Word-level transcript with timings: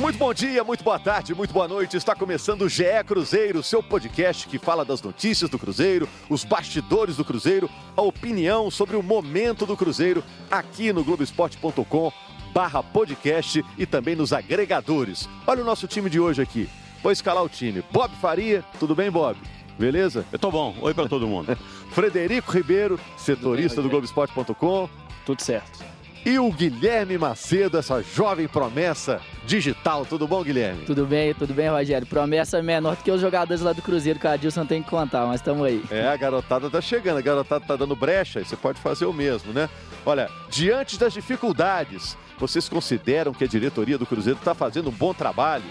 Muito 0.00 0.18
bom 0.18 0.32
dia, 0.32 0.64
muito 0.64 0.82
boa 0.82 0.98
tarde, 0.98 1.34
muito 1.34 1.52
boa 1.52 1.68
noite. 1.68 1.94
Está 1.94 2.14
começando 2.14 2.62
o 2.62 2.68
GE 2.70 2.84
Cruzeiro, 3.06 3.62
seu 3.62 3.82
podcast 3.82 4.48
que 4.48 4.58
fala 4.58 4.82
das 4.82 5.02
notícias 5.02 5.50
do 5.50 5.58
Cruzeiro, 5.58 6.08
os 6.30 6.42
bastidores 6.42 7.16
do 7.18 7.24
Cruzeiro, 7.24 7.68
a 7.94 8.00
opinião 8.00 8.70
sobre 8.70 8.96
o 8.96 9.02
momento 9.02 9.66
do 9.66 9.76
Cruzeiro 9.76 10.24
aqui 10.50 10.90
no 10.90 11.04
Globoesporte.com 11.04 12.10
barra 12.54 12.82
podcast 12.82 13.62
e 13.76 13.84
também 13.84 14.16
nos 14.16 14.32
agregadores. 14.32 15.28
Olha 15.46 15.60
o 15.60 15.66
nosso 15.66 15.86
time 15.86 16.08
de 16.08 16.18
hoje 16.18 16.40
aqui. 16.40 16.66
Vou 17.02 17.12
escalar 17.12 17.44
o 17.44 17.48
time. 17.48 17.84
Bob 17.92 18.10
Faria, 18.22 18.64
tudo 18.78 18.94
bem, 18.94 19.10
Bob? 19.10 19.36
Beleza? 19.78 20.24
Eu 20.32 20.38
tô 20.38 20.50
bom. 20.50 20.74
Oi 20.80 20.94
para 20.94 21.10
todo 21.10 21.28
mundo. 21.28 21.54
Frederico 21.92 22.50
Ribeiro, 22.50 22.98
setorista 23.18 23.82
bem, 23.82 23.84
do 23.84 23.90
Globoesporte.com. 23.90 24.88
Tudo 25.26 25.42
certo 25.42 25.99
e 26.24 26.38
o 26.38 26.50
Guilherme 26.52 27.16
Macedo, 27.16 27.78
essa 27.78 28.02
jovem 28.02 28.46
promessa 28.46 29.20
digital. 29.46 30.04
Tudo 30.04 30.28
bom, 30.28 30.42
Guilherme? 30.42 30.84
Tudo 30.84 31.06
bem, 31.06 31.32
tudo 31.34 31.54
bem, 31.54 31.68
Rogério. 31.68 32.06
Promessa 32.06 32.62
menor 32.62 32.96
do 32.96 33.02
que 33.02 33.10
os 33.10 33.20
jogadores 33.20 33.62
lá 33.62 33.72
do 33.72 33.80
Cruzeiro 33.80 34.18
que 34.18 34.26
o 34.26 34.30
Adilson 34.30 34.66
tem 34.66 34.82
que 34.82 34.90
contar, 34.90 35.26
mas 35.26 35.36
estamos 35.36 35.66
aí. 35.66 35.82
É, 35.90 36.08
a 36.08 36.16
garotada 36.16 36.68
tá 36.68 36.80
chegando, 36.80 37.18
a 37.18 37.22
garotada 37.22 37.64
tá 37.64 37.76
dando 37.76 37.96
brecha 37.96 38.40
e 38.40 38.44
você 38.44 38.56
pode 38.56 38.78
fazer 38.80 39.06
o 39.06 39.12
mesmo, 39.12 39.52
né? 39.52 39.68
Olha, 40.04 40.28
diante 40.50 40.98
das 40.98 41.12
dificuldades, 41.12 42.16
vocês 42.38 42.68
consideram 42.68 43.32
que 43.32 43.44
a 43.44 43.48
diretoria 43.48 43.96
do 43.96 44.06
Cruzeiro 44.06 44.38
está 44.38 44.54
fazendo 44.54 44.90
um 44.90 44.92
bom 44.92 45.14
trabalho? 45.14 45.64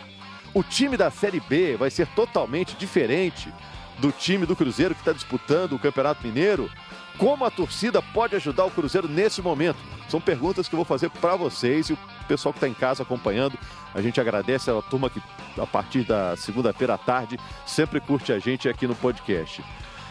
O 0.54 0.64
time 0.64 0.98
da 0.98 1.12
Série 1.12 1.40
B 1.40 1.78
vai 1.78 1.92
ser 1.92 2.08
totalmente 2.08 2.76
diferente 2.76 3.54
do 4.00 4.12
time 4.12 4.46
do 4.46 4.56
Cruzeiro 4.56 4.96
que 4.96 5.02
está 5.02 5.14
disputando 5.14 5.74
o 5.74 5.80
Campeonato 5.80 6.26
Mineiro? 6.26 6.70
Como 7.18 7.46
a 7.46 7.52
torcida 7.52 8.02
pode 8.02 8.36
ajudar 8.36 8.66
o 8.66 8.72
Cruzeiro 8.72 9.08
nesse 9.08 9.42
momento? 9.42 9.99
São 10.10 10.20
perguntas 10.20 10.68
que 10.68 10.74
eu 10.74 10.78
vou 10.78 10.86
fazer 10.86 11.10
para 11.12 11.36
vocês 11.36 11.90
e 11.90 11.94
o 11.94 11.98
pessoal 12.28 12.52
que 12.52 12.58
está 12.58 12.68
em 12.68 12.74
casa 12.74 13.04
acompanhando. 13.04 13.58
A 13.94 14.02
gente 14.02 14.20
agradece 14.20 14.72
a 14.72 14.82
turma 14.82 15.08
que, 15.10 15.22
a 15.56 15.68
partir 15.68 16.04
da 16.04 16.36
segunda-feira 16.36 16.96
à 16.96 16.98
tarde, 16.98 17.40
sempre 17.66 18.00
curte 18.00 18.34
a 18.34 18.40
gente 18.40 18.68
aqui 18.68 18.88
no 18.88 18.96
podcast. 18.96 19.64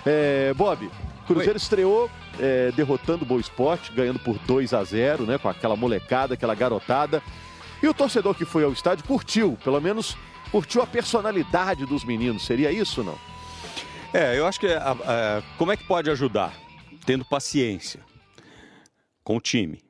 É, 0.06 0.54
Bob, 0.54 0.88
Cruzeiro 1.26 1.52
Oi. 1.52 1.56
estreou 1.56 2.08
é, 2.38 2.70
derrotando 2.72 3.24
o 3.24 3.26
Boa 3.26 3.40
Esporte, 3.40 3.92
ganhando 3.92 4.20
por 4.20 4.38
2 4.38 4.72
a 4.72 4.84
0 4.84 5.24
né, 5.24 5.36
com 5.36 5.48
aquela 5.48 5.74
molecada, 5.74 6.34
aquela 6.34 6.54
garotada. 6.54 7.20
E 7.82 7.88
o 7.88 7.92
torcedor 7.92 8.36
que 8.36 8.44
foi 8.44 8.62
ao 8.62 8.72
estádio 8.72 9.04
curtiu, 9.04 9.58
pelo 9.64 9.80
menos 9.80 10.16
curtiu 10.52 10.80
a 10.80 10.86
personalidade 10.86 11.84
dos 11.86 12.04
meninos. 12.04 12.46
Seria 12.46 12.70
isso 12.70 13.02
não? 13.02 13.18
É, 14.12 14.38
eu 14.38 14.46
acho 14.46 14.60
que 14.60 14.68
a, 14.68 14.92
a, 14.92 15.42
como 15.58 15.72
é 15.72 15.76
que 15.76 15.84
pode 15.84 16.08
ajudar? 16.08 16.54
Tendo 17.04 17.24
paciência 17.24 18.00
com 19.24 19.36
o 19.36 19.40
time 19.40 19.87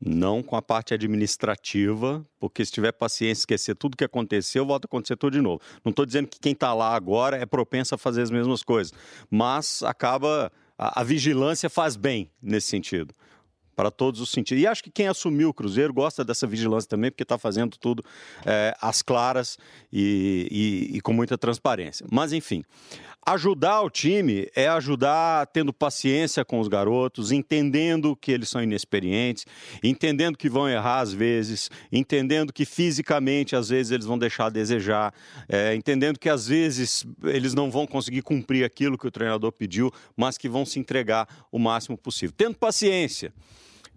não 0.00 0.42
com 0.42 0.56
a 0.56 0.62
parte 0.62 0.94
administrativa, 0.94 2.24
porque 2.38 2.64
se 2.64 2.72
tiver 2.72 2.92
paciência, 2.92 3.42
esquecer 3.42 3.74
tudo 3.74 3.96
que 3.96 4.04
aconteceu, 4.04 4.64
volta 4.64 4.86
a 4.86 4.88
acontecer 4.88 5.16
tudo 5.16 5.34
de 5.34 5.42
novo. 5.42 5.60
Não 5.84 5.90
estou 5.90 6.06
dizendo 6.06 6.28
que 6.28 6.40
quem 6.40 6.52
está 6.52 6.72
lá 6.72 6.94
agora 6.94 7.36
é 7.36 7.44
propenso 7.44 7.94
a 7.94 7.98
fazer 7.98 8.22
as 8.22 8.30
mesmas 8.30 8.62
coisas, 8.62 8.92
mas 9.30 9.82
acaba. 9.82 10.50
A, 10.78 11.02
a 11.02 11.04
vigilância 11.04 11.68
faz 11.68 11.94
bem 11.94 12.30
nesse 12.40 12.68
sentido 12.68 13.14
para 13.80 13.90
todos 13.90 14.20
os 14.20 14.30
sentidos. 14.30 14.62
E 14.62 14.66
acho 14.66 14.82
que 14.82 14.90
quem 14.90 15.08
assumiu 15.08 15.48
o 15.48 15.54
Cruzeiro 15.54 15.90
gosta 15.90 16.22
dessa 16.22 16.46
vigilância 16.46 16.86
também, 16.86 17.10
porque 17.10 17.22
está 17.22 17.38
fazendo 17.38 17.78
tudo 17.78 18.04
é, 18.44 18.74
às 18.78 19.00
claras 19.00 19.56
e, 19.90 20.90
e, 20.92 20.96
e, 20.98 21.00
com 21.00 21.14
muita 21.14 21.38
transparência. 21.38 22.06
Mas, 22.10 22.34
enfim, 22.34 22.62
Ajudar 23.26 23.82
o 23.82 23.90
time 23.90 24.48
é 24.56 24.66
ajudar 24.66 25.46
tendo 25.48 25.74
paciência 25.74 26.42
com 26.42 26.58
os 26.58 26.68
garotos, 26.68 27.30
entendendo 27.30 28.16
que 28.16 28.32
eles 28.32 28.48
são 28.48 28.62
inexperientes, 28.62 29.44
entendendo 29.84 30.38
que 30.38 30.48
vão 30.48 30.66
errar 30.66 31.00
às 31.00 31.12
vezes, 31.12 31.70
entendendo 31.92 32.50
que 32.50 32.64
fisicamente 32.64 33.54
às 33.54 33.68
vezes 33.68 33.92
eles 33.92 34.06
vão 34.06 34.18
deixar 34.18 34.46
a 34.46 34.50
desejar, 34.50 35.12
é, 35.46 35.74
entendendo 35.74 36.18
que 36.18 36.30
às 36.30 36.48
vezes 36.48 37.04
eles 37.22 37.52
não 37.52 37.70
vão 37.70 37.86
conseguir 37.86 38.22
cumprir 38.22 38.64
aquilo 38.64 38.96
que 38.96 39.06
o 39.06 39.10
treinador 39.10 39.52
pediu, 39.52 39.92
mas 40.16 40.38
que 40.38 40.48
vão 40.48 40.64
se 40.64 40.78
entregar 40.78 41.28
o 41.52 41.58
máximo 41.58 41.98
possível. 41.98 42.34
Tendo 42.36 42.56
paciência 42.56 43.34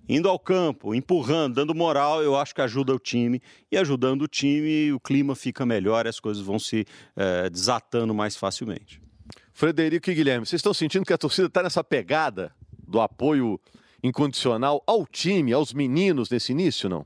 indo 0.08 0.28
ao 0.28 0.38
campo, 0.38 0.94
empurrando, 0.94 1.56
dando 1.56 1.74
moral, 1.74 2.22
eu 2.22 2.36
acho 2.36 2.53
que 2.53 2.62
ajuda 2.62 2.94
o 2.94 3.00
time. 3.00 3.42
E 3.72 3.78
ajudando 3.78 4.24
o 4.24 4.28
time, 4.28 4.92
o 4.92 5.00
clima 5.00 5.34
fica 5.34 5.66
melhor 5.66 6.06
as 6.06 6.19
coisas 6.19 6.44
vão 6.44 6.59
se 6.59 6.86
é, 7.16 7.50
desatando 7.50 8.14
mais 8.14 8.36
facilmente. 8.36 9.02
Frederico 9.53 10.09
e 10.09 10.16
Guilherme, 10.16 10.46
vocês 10.46 10.59
estão 10.59 10.74
sentindo 10.74 11.06
que 11.06 11.14
a 11.14 11.18
torcida 11.18 11.47
está 11.47 11.62
nessa 11.62 11.84
pegada 11.84 12.52
do 12.88 13.00
apoio 13.00 13.59
incondicional 14.02 14.84
ao 14.86 15.06
time, 15.06 15.53
aos 15.53 15.72
meninos 15.74 16.30
nesse 16.30 16.52
início, 16.52 16.90
não? 16.90 17.06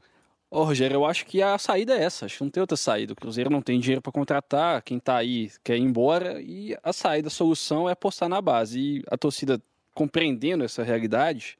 Ô, 0.49 0.63
Rogério, 0.63 0.95
eu 0.95 1.05
acho 1.05 1.25
que 1.25 1.41
a 1.41 1.57
saída 1.57 1.93
é 1.93 2.03
essa. 2.03 2.25
Acho 2.25 2.37
que 2.37 2.43
não 2.45 2.49
tem 2.49 2.61
outra 2.61 2.77
saída. 2.77 3.11
O 3.11 3.15
Cruzeiro 3.17 3.49
não 3.49 3.61
tem 3.61 3.77
dinheiro 3.81 4.01
para 4.01 4.13
contratar, 4.13 4.81
quem 4.81 4.97
está 4.97 5.17
aí 5.17 5.51
quer 5.61 5.75
ir 5.77 5.81
embora 5.81 6.41
e 6.41 6.75
a 6.81 6.93
saída, 6.93 7.27
a 7.27 7.31
solução 7.31 7.89
é 7.89 7.91
apostar 7.91 8.29
na 8.29 8.41
base. 8.41 8.79
E 8.79 9.03
a 9.11 9.17
torcida, 9.17 9.61
compreendendo 9.93 10.63
essa 10.63 10.83
realidade, 10.83 11.57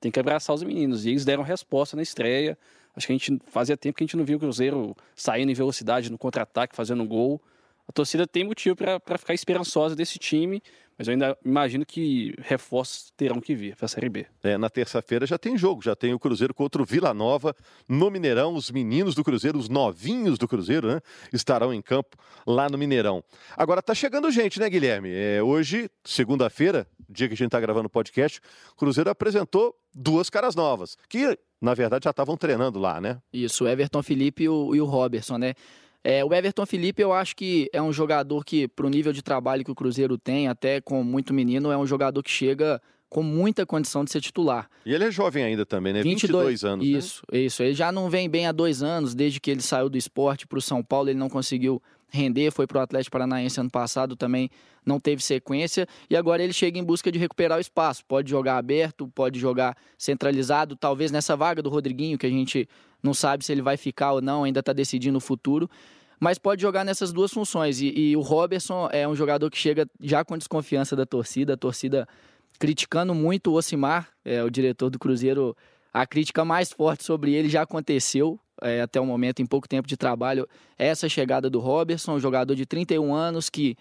tem 0.00 0.12
que 0.12 0.20
abraçar 0.20 0.54
os 0.54 0.62
meninos. 0.62 1.04
E 1.04 1.10
eles 1.10 1.24
deram 1.24 1.42
resposta 1.42 1.96
na 1.96 2.02
estreia. 2.02 2.56
Acho 2.94 3.08
que 3.08 3.12
a 3.12 3.16
gente 3.16 3.40
fazia 3.48 3.76
tempo 3.76 3.96
que 3.98 4.04
a 4.04 4.06
gente 4.06 4.16
não 4.16 4.24
via 4.24 4.36
o 4.36 4.40
Cruzeiro 4.40 4.96
saindo 5.16 5.50
em 5.50 5.54
velocidade 5.54 6.10
no 6.10 6.16
contra-ataque, 6.16 6.76
fazendo 6.76 7.04
gol 7.04 7.42
a 7.88 7.92
torcida 7.92 8.26
tem 8.26 8.44
motivo 8.44 8.76
para 8.76 9.16
ficar 9.16 9.32
esperançosa 9.32 9.96
desse 9.96 10.18
time, 10.18 10.62
mas 10.98 11.08
eu 11.08 11.12
ainda 11.12 11.38
imagino 11.42 11.86
que 11.86 12.34
reforços 12.38 13.10
terão 13.16 13.40
que 13.40 13.54
vir 13.54 13.74
para 13.76 13.86
a 13.86 13.88
Série 13.88 14.10
B. 14.10 14.26
É, 14.42 14.58
na 14.58 14.68
terça-feira 14.68 15.24
já 15.26 15.38
tem 15.38 15.56
jogo, 15.56 15.80
já 15.80 15.96
tem 15.96 16.12
o 16.12 16.18
Cruzeiro 16.18 16.52
contra 16.52 16.82
o 16.82 16.84
Vila 16.84 17.14
Nova 17.14 17.56
no 17.88 18.10
Mineirão. 18.10 18.54
Os 18.54 18.70
meninos 18.70 19.14
do 19.14 19.24
Cruzeiro, 19.24 19.58
os 19.58 19.70
novinhos 19.70 20.38
do 20.38 20.46
Cruzeiro, 20.46 20.88
né, 20.88 21.00
estarão 21.32 21.72
em 21.72 21.80
campo 21.80 22.16
lá 22.46 22.68
no 22.68 22.76
Mineirão. 22.76 23.24
Agora 23.56 23.80
tá 23.80 23.94
chegando 23.94 24.30
gente, 24.30 24.60
né, 24.60 24.68
Guilherme? 24.68 25.08
É, 25.10 25.42
hoje, 25.42 25.88
segunda-feira, 26.04 26.86
dia 27.08 27.26
que 27.26 27.34
a 27.34 27.36
gente 27.36 27.46
está 27.46 27.60
gravando 27.60 27.86
o 27.86 27.90
podcast, 27.90 28.40
o 28.72 28.76
Cruzeiro 28.76 29.08
apresentou 29.08 29.74
duas 29.94 30.28
caras 30.28 30.54
novas, 30.54 30.96
que 31.08 31.38
na 31.58 31.72
verdade 31.72 32.04
já 32.04 32.10
estavam 32.10 32.36
treinando 32.36 32.78
lá, 32.78 33.00
né? 33.00 33.18
Isso, 33.32 33.64
o 33.64 33.68
Everton 33.68 34.02
Felipe 34.02 34.42
e 34.42 34.48
o, 34.48 34.74
e 34.74 34.80
o 34.80 34.84
Robertson, 34.84 35.38
né? 35.38 35.54
É, 36.02 36.24
o 36.24 36.32
Everton 36.32 36.64
Felipe, 36.64 37.02
eu 37.02 37.12
acho 37.12 37.34
que 37.34 37.68
é 37.72 37.82
um 37.82 37.92
jogador 37.92 38.44
que, 38.44 38.68
para 38.68 38.86
o 38.86 38.88
nível 38.88 39.12
de 39.12 39.22
trabalho 39.22 39.64
que 39.64 39.70
o 39.70 39.74
Cruzeiro 39.74 40.16
tem, 40.16 40.48
até 40.48 40.80
com 40.80 41.02
muito 41.02 41.34
menino, 41.34 41.70
é 41.70 41.76
um 41.76 41.86
jogador 41.86 42.22
que 42.22 42.30
chega 42.30 42.80
com 43.08 43.22
muita 43.22 43.64
condição 43.64 44.04
de 44.04 44.10
ser 44.10 44.20
titular. 44.20 44.68
E 44.84 44.92
ele 44.92 45.04
é 45.04 45.10
jovem 45.10 45.42
ainda 45.42 45.64
também, 45.64 45.92
né? 45.92 46.02
22, 46.02 46.60
22 46.60 46.64
anos. 46.64 46.86
Né? 46.86 46.98
Isso, 46.98 47.22
né? 47.32 47.38
isso. 47.38 47.62
Ele 47.62 47.74
já 47.74 47.90
não 47.90 48.10
vem 48.10 48.28
bem 48.28 48.46
há 48.46 48.52
dois 48.52 48.82
anos, 48.82 49.14
desde 49.14 49.40
que 49.40 49.50
ele 49.50 49.62
saiu 49.62 49.88
do 49.88 49.96
esporte 49.96 50.46
para 50.46 50.58
o 50.58 50.62
São 50.62 50.82
Paulo, 50.82 51.08
ele 51.08 51.18
não 51.18 51.28
conseguiu 51.28 51.82
render, 52.10 52.50
foi 52.50 52.66
para 52.66 52.78
o 52.78 52.80
Atlético 52.80 53.12
Paranaense 53.12 53.60
ano 53.60 53.70
passado, 53.70 54.16
também 54.16 54.50
não 54.84 54.98
teve 54.98 55.22
sequência, 55.22 55.86
e 56.08 56.16
agora 56.16 56.42
ele 56.42 56.52
chega 56.52 56.78
em 56.78 56.84
busca 56.84 57.12
de 57.12 57.18
recuperar 57.18 57.58
o 57.58 57.60
espaço. 57.60 58.02
Pode 58.06 58.30
jogar 58.30 58.56
aberto, 58.56 59.08
pode 59.08 59.38
jogar 59.38 59.76
centralizado, 59.98 60.74
talvez 60.76 61.10
nessa 61.10 61.36
vaga 61.36 61.62
do 61.62 61.68
Rodriguinho, 61.68 62.16
que 62.16 62.26
a 62.26 62.30
gente 62.30 62.66
não 63.02 63.14
sabe 63.14 63.44
se 63.44 63.52
ele 63.52 63.62
vai 63.62 63.76
ficar 63.76 64.12
ou 64.12 64.20
não, 64.20 64.44
ainda 64.44 64.60
está 64.60 64.72
decidindo 64.72 65.18
o 65.18 65.20
futuro. 65.20 65.70
Mas 66.20 66.38
pode 66.38 66.60
jogar 66.60 66.84
nessas 66.84 67.12
duas 67.12 67.32
funções. 67.32 67.80
E, 67.80 67.92
e 67.96 68.16
o 68.16 68.20
Robertson 68.20 68.88
é 68.90 69.06
um 69.06 69.14
jogador 69.14 69.50
que 69.50 69.58
chega 69.58 69.88
já 70.00 70.24
com 70.24 70.36
desconfiança 70.36 70.96
da 70.96 71.06
torcida, 71.06 71.54
a 71.54 71.56
torcida 71.56 72.08
criticando 72.58 73.14
muito 73.14 73.52
o 73.52 73.54
Osimar, 73.54 74.08
é, 74.24 74.42
o 74.42 74.50
diretor 74.50 74.90
do 74.90 74.98
Cruzeiro. 74.98 75.56
A 75.92 76.06
crítica 76.06 76.44
mais 76.44 76.72
forte 76.72 77.04
sobre 77.04 77.32
ele 77.34 77.48
já 77.48 77.62
aconteceu 77.62 78.38
é, 78.60 78.80
até 78.80 79.00
o 79.00 79.06
momento, 79.06 79.40
em 79.40 79.46
pouco 79.46 79.68
tempo 79.68 79.86
de 79.86 79.96
trabalho. 79.96 80.48
Essa 80.76 81.08
chegada 81.08 81.48
do 81.48 81.60
Robertson, 81.60 82.14
um 82.14 82.20
jogador 82.20 82.54
de 82.54 82.66
31 82.66 83.14
anos 83.14 83.48
que 83.48 83.76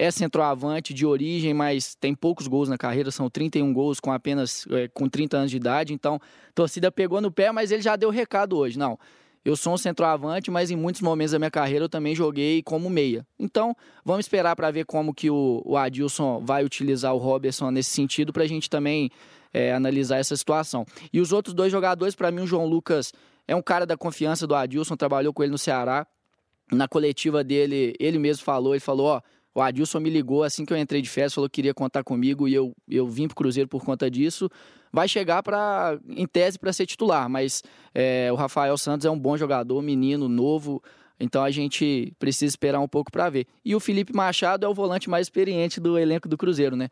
é 0.00 0.10
centroavante 0.10 0.94
de 0.94 1.04
origem, 1.04 1.52
mas 1.52 1.94
tem 1.94 2.14
poucos 2.14 2.46
gols 2.46 2.70
na 2.70 2.78
carreira, 2.78 3.10
são 3.10 3.28
31 3.28 3.70
gols 3.70 4.00
com 4.00 4.10
apenas 4.10 4.66
é, 4.70 4.88
com 4.88 5.06
30 5.06 5.36
anos 5.36 5.50
de 5.50 5.58
idade. 5.58 5.92
Então, 5.92 6.14
a 6.14 6.52
torcida 6.54 6.90
pegou 6.90 7.20
no 7.20 7.30
pé, 7.30 7.52
mas 7.52 7.70
ele 7.70 7.82
já 7.82 7.96
deu 7.96 8.08
recado 8.08 8.56
hoje. 8.56 8.78
Não, 8.78 8.98
eu 9.44 9.54
sou 9.56 9.74
um 9.74 9.76
centroavante, 9.76 10.50
mas 10.50 10.70
em 10.70 10.76
muitos 10.76 11.02
momentos 11.02 11.32
da 11.32 11.38
minha 11.38 11.50
carreira 11.50 11.84
eu 11.84 11.88
também 11.88 12.14
joguei 12.14 12.62
como 12.62 12.88
meia. 12.88 13.26
Então, 13.38 13.76
vamos 14.02 14.24
esperar 14.24 14.56
para 14.56 14.70
ver 14.70 14.86
como 14.86 15.12
que 15.12 15.28
o, 15.28 15.60
o, 15.66 15.76
Adilson 15.76 16.40
vai 16.42 16.64
utilizar 16.64 17.14
o 17.14 17.18
Robertson 17.18 17.70
nesse 17.70 17.90
sentido 17.90 18.32
para 18.32 18.44
a 18.44 18.48
gente 18.48 18.70
também 18.70 19.10
é, 19.52 19.74
analisar 19.74 20.16
essa 20.16 20.34
situação. 20.34 20.86
E 21.12 21.20
os 21.20 21.30
outros 21.30 21.54
dois 21.54 21.70
jogadores, 21.70 22.14
para 22.14 22.30
mim, 22.30 22.40
o 22.40 22.46
João 22.46 22.64
Lucas 22.64 23.12
é 23.46 23.54
um 23.54 23.60
cara 23.60 23.84
da 23.84 23.98
confiança 23.98 24.46
do 24.46 24.54
Adilson, 24.54 24.96
trabalhou 24.96 25.34
com 25.34 25.42
ele 25.42 25.52
no 25.52 25.58
Ceará. 25.58 26.06
Na 26.72 26.88
coletiva 26.88 27.44
dele, 27.44 27.94
ele 28.00 28.18
mesmo 28.18 28.44
falou, 28.44 28.72
ele 28.72 28.80
falou, 28.80 29.06
ó, 29.08 29.20
o 29.60 29.62
Adilson 29.62 30.00
me 30.00 30.08
ligou 30.08 30.42
assim 30.42 30.64
que 30.64 30.72
eu 30.72 30.76
entrei 30.76 31.02
de 31.02 31.08
férias, 31.08 31.34
falou 31.34 31.48
que 31.48 31.56
queria 31.56 31.74
contar 31.74 32.02
comigo 32.02 32.48
e 32.48 32.54
eu, 32.54 32.74
eu 32.88 33.06
vim 33.06 33.26
pro 33.26 33.36
Cruzeiro 33.36 33.68
por 33.68 33.84
conta 33.84 34.10
disso. 34.10 34.50
Vai 34.90 35.06
chegar 35.06 35.42
para, 35.42 35.98
em 36.08 36.26
tese, 36.26 36.58
para 36.58 36.72
ser 36.72 36.86
titular, 36.86 37.28
mas 37.28 37.62
é, 37.94 38.30
o 38.32 38.34
Rafael 38.36 38.76
Santos 38.78 39.04
é 39.04 39.10
um 39.10 39.18
bom 39.18 39.36
jogador, 39.36 39.82
menino, 39.82 40.28
novo, 40.28 40.82
então 41.18 41.44
a 41.44 41.50
gente 41.50 42.12
precisa 42.18 42.46
esperar 42.46 42.80
um 42.80 42.88
pouco 42.88 43.12
para 43.12 43.28
ver. 43.28 43.46
E 43.62 43.74
o 43.74 43.80
Felipe 43.80 44.14
Machado 44.14 44.64
é 44.64 44.68
o 44.68 44.74
volante 44.74 45.10
mais 45.10 45.26
experiente 45.26 45.78
do 45.78 45.98
elenco 45.98 46.26
do 46.26 46.38
Cruzeiro, 46.38 46.74
né? 46.74 46.88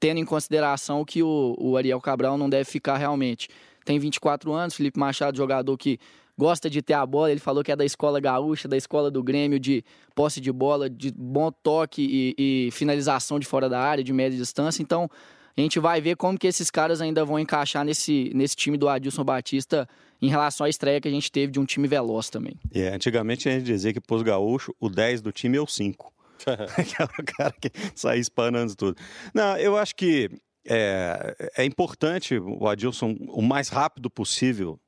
Tendo 0.00 0.18
em 0.18 0.24
consideração 0.24 1.04
que 1.04 1.22
o, 1.22 1.54
o 1.58 1.76
Ariel 1.76 2.00
Cabral 2.00 2.38
não 2.38 2.48
deve 2.48 2.64
ficar 2.64 2.96
realmente. 2.96 3.48
Tem 3.84 3.98
24 3.98 4.50
anos, 4.52 4.74
Felipe 4.74 4.98
Machado, 4.98 5.36
jogador 5.36 5.76
que 5.76 6.00
gosta 6.38 6.70
de 6.70 6.80
ter 6.80 6.94
a 6.94 7.04
bola. 7.04 7.30
Ele 7.30 7.40
falou 7.40 7.64
que 7.64 7.72
é 7.72 7.76
da 7.76 7.84
escola 7.84 8.20
gaúcha, 8.20 8.68
da 8.68 8.76
escola 8.76 9.10
do 9.10 9.22
Grêmio, 9.22 9.58
de 9.58 9.84
posse 10.14 10.40
de 10.40 10.52
bola, 10.52 10.88
de 10.88 11.10
bom 11.10 11.50
toque 11.50 12.34
e, 12.38 12.66
e 12.66 12.70
finalização 12.70 13.38
de 13.38 13.46
fora 13.46 13.68
da 13.68 13.80
área, 13.80 14.04
de 14.04 14.12
média 14.12 14.38
distância. 14.38 14.80
Então, 14.80 15.10
a 15.56 15.60
gente 15.60 15.80
vai 15.80 16.00
ver 16.00 16.16
como 16.16 16.38
que 16.38 16.46
esses 16.46 16.70
caras 16.70 17.00
ainda 17.00 17.24
vão 17.24 17.38
encaixar 17.38 17.84
nesse, 17.84 18.30
nesse 18.32 18.54
time 18.54 18.78
do 18.78 18.88
Adilson 18.88 19.24
Batista 19.24 19.88
em 20.22 20.28
relação 20.28 20.64
à 20.64 20.68
estreia 20.68 21.00
que 21.00 21.08
a 21.08 21.10
gente 21.10 21.30
teve 21.32 21.52
de 21.52 21.58
um 21.58 21.64
time 21.64 21.88
veloz 21.88 22.30
também. 22.30 22.54
É, 22.72 22.88
antigamente 22.88 23.48
a 23.48 23.52
gente 23.52 23.64
dizia 23.64 23.92
que 23.92 24.00
pôs 24.00 24.22
gaúcho, 24.22 24.72
o 24.80 24.88
10 24.88 25.20
do 25.20 25.32
time 25.32 25.56
é 25.56 25.60
o 25.60 25.66
5. 25.66 26.12
que 26.38 27.02
era 27.02 27.10
o 27.18 27.24
cara 27.24 27.54
que 27.60 27.70
saía 27.96 28.20
espanando 28.20 28.76
tudo. 28.76 28.96
Não, 29.34 29.56
eu 29.56 29.76
acho 29.76 29.96
que 29.96 30.30
é, 30.64 31.52
é 31.56 31.64
importante 31.64 32.38
o 32.38 32.68
Adilson, 32.68 33.16
o 33.28 33.42
mais 33.42 33.68
rápido 33.68 34.08
possível, 34.08 34.78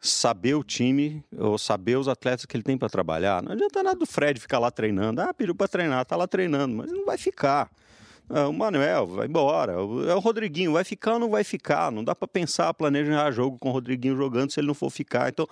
saber 0.00 0.54
o 0.54 0.62
time 0.62 1.24
ou 1.36 1.58
saber 1.58 1.96
os 1.96 2.08
atletas 2.08 2.46
que 2.46 2.56
ele 2.56 2.62
tem 2.62 2.78
para 2.78 2.88
trabalhar. 2.88 3.42
Não 3.42 3.52
adianta 3.52 3.82
nada 3.82 3.98
do 3.98 4.06
Fred 4.06 4.40
ficar 4.40 4.58
lá 4.58 4.70
treinando. 4.70 5.20
Ah, 5.20 5.34
pediu 5.34 5.54
para 5.54 5.68
treinar, 5.68 6.04
tá 6.04 6.16
lá 6.16 6.26
treinando, 6.26 6.76
mas 6.76 6.90
não 6.92 7.04
vai 7.04 7.18
ficar. 7.18 7.70
É, 8.30 8.42
o 8.42 8.52
Manuel 8.52 9.06
vai 9.06 9.26
embora. 9.26 9.72
É 9.72 10.14
o 10.14 10.18
Rodriguinho, 10.18 10.72
vai 10.72 10.84
ficar 10.84 11.14
ou 11.14 11.18
não 11.18 11.30
vai 11.30 11.42
ficar? 11.42 11.90
Não 11.90 12.04
dá 12.04 12.14
para 12.14 12.28
pensar, 12.28 12.72
planejar 12.74 13.30
jogo 13.30 13.58
com 13.58 13.70
o 13.70 13.72
Rodriguinho 13.72 14.16
jogando 14.16 14.52
se 14.52 14.60
ele 14.60 14.66
não 14.66 14.74
for 14.74 14.90
ficar. 14.90 15.30
Então, 15.30 15.46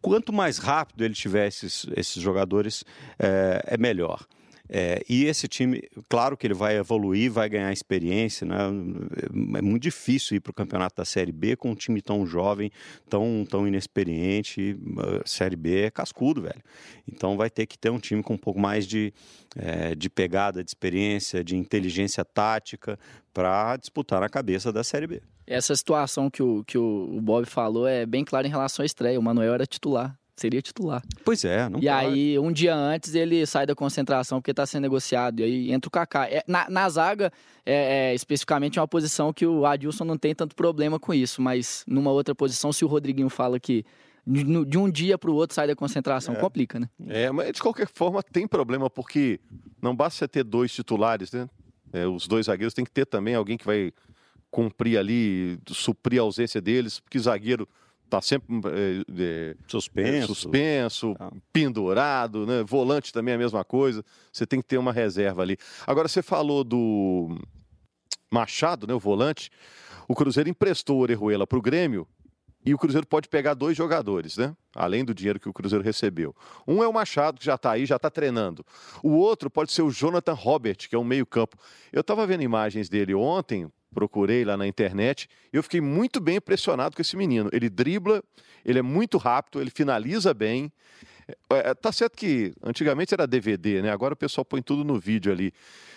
quanto 0.00 0.32
mais 0.32 0.58
rápido 0.58 1.04
ele 1.04 1.14
tiver 1.14 1.46
esses, 1.46 1.86
esses 1.96 2.22
jogadores, 2.22 2.84
é, 3.18 3.62
é 3.66 3.76
melhor. 3.78 4.26
É, 4.68 5.02
e 5.08 5.24
esse 5.24 5.48
time, 5.48 5.82
claro 6.08 6.36
que 6.36 6.46
ele 6.46 6.54
vai 6.54 6.76
evoluir, 6.76 7.30
vai 7.32 7.48
ganhar 7.48 7.72
experiência, 7.72 8.46
né? 8.46 8.56
É 9.56 9.62
muito 9.62 9.82
difícil 9.82 10.36
ir 10.36 10.40
para 10.40 10.50
o 10.50 10.54
campeonato 10.54 10.96
da 10.96 11.04
Série 11.04 11.32
B 11.32 11.56
com 11.56 11.70
um 11.70 11.74
time 11.74 12.02
tão 12.02 12.26
jovem, 12.26 12.70
tão, 13.08 13.46
tão 13.48 13.66
inexperiente. 13.66 14.76
Série 15.24 15.56
B 15.56 15.84
é 15.84 15.90
cascudo, 15.90 16.42
velho. 16.42 16.62
Então 17.10 17.36
vai 17.36 17.48
ter 17.48 17.66
que 17.66 17.78
ter 17.78 17.90
um 17.90 17.98
time 17.98 18.22
com 18.22 18.34
um 18.34 18.38
pouco 18.38 18.60
mais 18.60 18.86
de, 18.86 19.12
é, 19.56 19.94
de 19.94 20.10
pegada, 20.10 20.62
de 20.62 20.70
experiência, 20.70 21.42
de 21.42 21.56
inteligência 21.56 22.24
tática 22.24 22.98
para 23.32 23.76
disputar 23.76 24.20
na 24.20 24.28
cabeça 24.28 24.70
da 24.72 24.84
Série 24.84 25.06
B. 25.06 25.22
Essa 25.46 25.74
situação 25.74 26.28
que 26.28 26.42
o, 26.42 26.62
que 26.64 26.76
o 26.76 27.20
Bob 27.22 27.46
falou 27.46 27.86
é 27.86 28.04
bem 28.04 28.22
clara 28.22 28.46
em 28.46 28.50
relação 28.50 28.82
à 28.82 28.86
estreia. 28.86 29.18
O 29.18 29.22
Manuel 29.22 29.54
era 29.54 29.66
titular 29.66 30.18
seria 30.40 30.62
titular. 30.62 31.02
Pois 31.24 31.44
é, 31.44 31.68
não 31.68 31.78
E 31.78 31.82
pode. 31.82 31.88
aí, 31.88 32.38
um 32.38 32.52
dia 32.52 32.74
antes, 32.74 33.14
ele 33.14 33.44
sai 33.46 33.66
da 33.66 33.74
concentração 33.74 34.40
porque 34.40 34.50
está 34.50 34.64
sendo 34.66 34.82
negociado. 34.82 35.40
E 35.40 35.44
aí 35.44 35.72
entra 35.72 35.88
o 35.88 35.90
Kaká. 35.90 36.28
É, 36.28 36.42
na, 36.46 36.68
na 36.68 36.88
zaga, 36.88 37.32
é, 37.64 38.10
é, 38.10 38.14
especificamente, 38.14 38.78
é 38.78 38.82
uma 38.82 38.88
posição 38.88 39.32
que 39.32 39.46
o 39.46 39.66
Adilson 39.66 40.04
não 40.04 40.16
tem 40.16 40.34
tanto 40.34 40.54
problema 40.54 40.98
com 40.98 41.12
isso. 41.12 41.42
Mas 41.42 41.84
numa 41.86 42.10
outra 42.10 42.34
posição, 42.34 42.72
se 42.72 42.84
o 42.84 42.88
Rodriguinho 42.88 43.28
fala 43.28 43.58
que 43.58 43.84
de, 44.26 44.44
de 44.66 44.78
um 44.78 44.90
dia 44.90 45.16
para 45.16 45.30
o 45.30 45.34
outro 45.34 45.54
sai 45.54 45.66
da 45.66 45.74
concentração, 45.74 46.34
é. 46.34 46.38
complica, 46.38 46.78
né? 46.78 46.88
É, 47.06 47.30
mas 47.30 47.52
de 47.52 47.62
qualquer 47.62 47.88
forma 47.88 48.22
tem 48.22 48.46
problema, 48.46 48.90
porque 48.90 49.40
não 49.80 49.96
basta 49.96 50.18
você 50.18 50.28
ter 50.28 50.44
dois 50.44 50.72
titulares, 50.72 51.32
né? 51.32 51.48
É, 51.92 52.06
os 52.06 52.28
dois 52.28 52.46
zagueiros 52.46 52.74
tem 52.74 52.84
que 52.84 52.90
ter 52.90 53.06
também 53.06 53.34
alguém 53.34 53.56
que 53.56 53.64
vai 53.64 53.92
cumprir 54.50 54.98
ali, 54.98 55.58
suprir 55.68 56.20
a 56.20 56.22
ausência 56.22 56.60
deles, 56.60 57.00
porque 57.00 57.18
zagueiro 57.18 57.66
tá 58.08 58.20
sempre 58.20 58.56
é, 59.18 59.54
suspenso, 59.66 60.34
suspenso 60.34 61.16
ah. 61.18 61.30
pendurado, 61.52 62.46
né? 62.46 62.64
Volante 62.64 63.12
também 63.12 63.32
é 63.32 63.34
a 63.36 63.38
mesma 63.38 63.64
coisa. 63.64 64.04
Você 64.32 64.46
tem 64.46 64.60
que 64.60 64.66
ter 64.66 64.78
uma 64.78 64.92
reserva 64.92 65.42
ali. 65.42 65.56
Agora 65.86 66.08
você 66.08 66.22
falou 66.22 66.64
do 66.64 67.38
Machado, 68.30 68.86
né? 68.86 68.94
O 68.94 68.98
volante. 68.98 69.50
O 70.08 70.14
Cruzeiro 70.14 70.48
emprestou 70.48 70.98
o 70.98 71.00
Orejuela 71.00 71.46
para 71.46 71.58
o 71.58 71.62
Grêmio 71.62 72.06
e 72.64 72.74
o 72.74 72.78
Cruzeiro 72.78 73.06
pode 73.06 73.28
pegar 73.28 73.54
dois 73.54 73.76
jogadores, 73.76 74.36
né? 74.36 74.54
Além 74.74 75.04
do 75.04 75.14
dinheiro 75.14 75.38
que 75.38 75.48
o 75.48 75.52
Cruzeiro 75.52 75.84
recebeu. 75.84 76.34
Um 76.66 76.82
é 76.82 76.88
o 76.88 76.92
Machado, 76.92 77.38
que 77.38 77.44
já 77.46 77.54
está 77.54 77.72
aí, 77.72 77.86
já 77.86 77.96
está 77.96 78.10
treinando. 78.10 78.64
O 79.02 79.10
outro 79.10 79.48
pode 79.48 79.72
ser 79.72 79.82
o 79.82 79.90
Jonathan 79.90 80.34
Robert, 80.34 80.76
que 80.76 80.94
é 80.94 80.98
um 80.98 81.04
meio-campo. 81.04 81.56
Eu 81.92 82.00
estava 82.00 82.26
vendo 82.26 82.42
imagens 82.42 82.88
dele 82.88 83.14
ontem, 83.14 83.70
procurei 83.94 84.44
lá 84.44 84.56
na 84.56 84.66
internet, 84.66 85.28
eu 85.52 85.62
fiquei 85.62 85.80
muito 85.80 86.20
bem 86.20 86.36
impressionado 86.36 86.94
com 86.94 87.02
esse 87.02 87.16
menino. 87.16 87.48
Ele 87.52 87.68
dribla, 87.68 88.22
ele 88.64 88.78
é 88.78 88.82
muito 88.82 89.18
rápido, 89.18 89.60
ele 89.60 89.70
finaliza 89.70 90.32
bem. 90.34 90.72
É, 91.50 91.70
é 91.70 91.74
tá 91.74 91.92
certo 91.92 92.16
que 92.16 92.52
antigamente 92.62 93.14
era 93.14 93.26
DVD, 93.26 93.82
né? 93.82 93.90
Agora 93.90 94.14
o 94.14 94.16
pessoal 94.16 94.44
põe 94.44 94.62
tudo 94.62 94.84
no 94.84 94.98
vídeo 94.98 95.32
ali. 95.32 95.52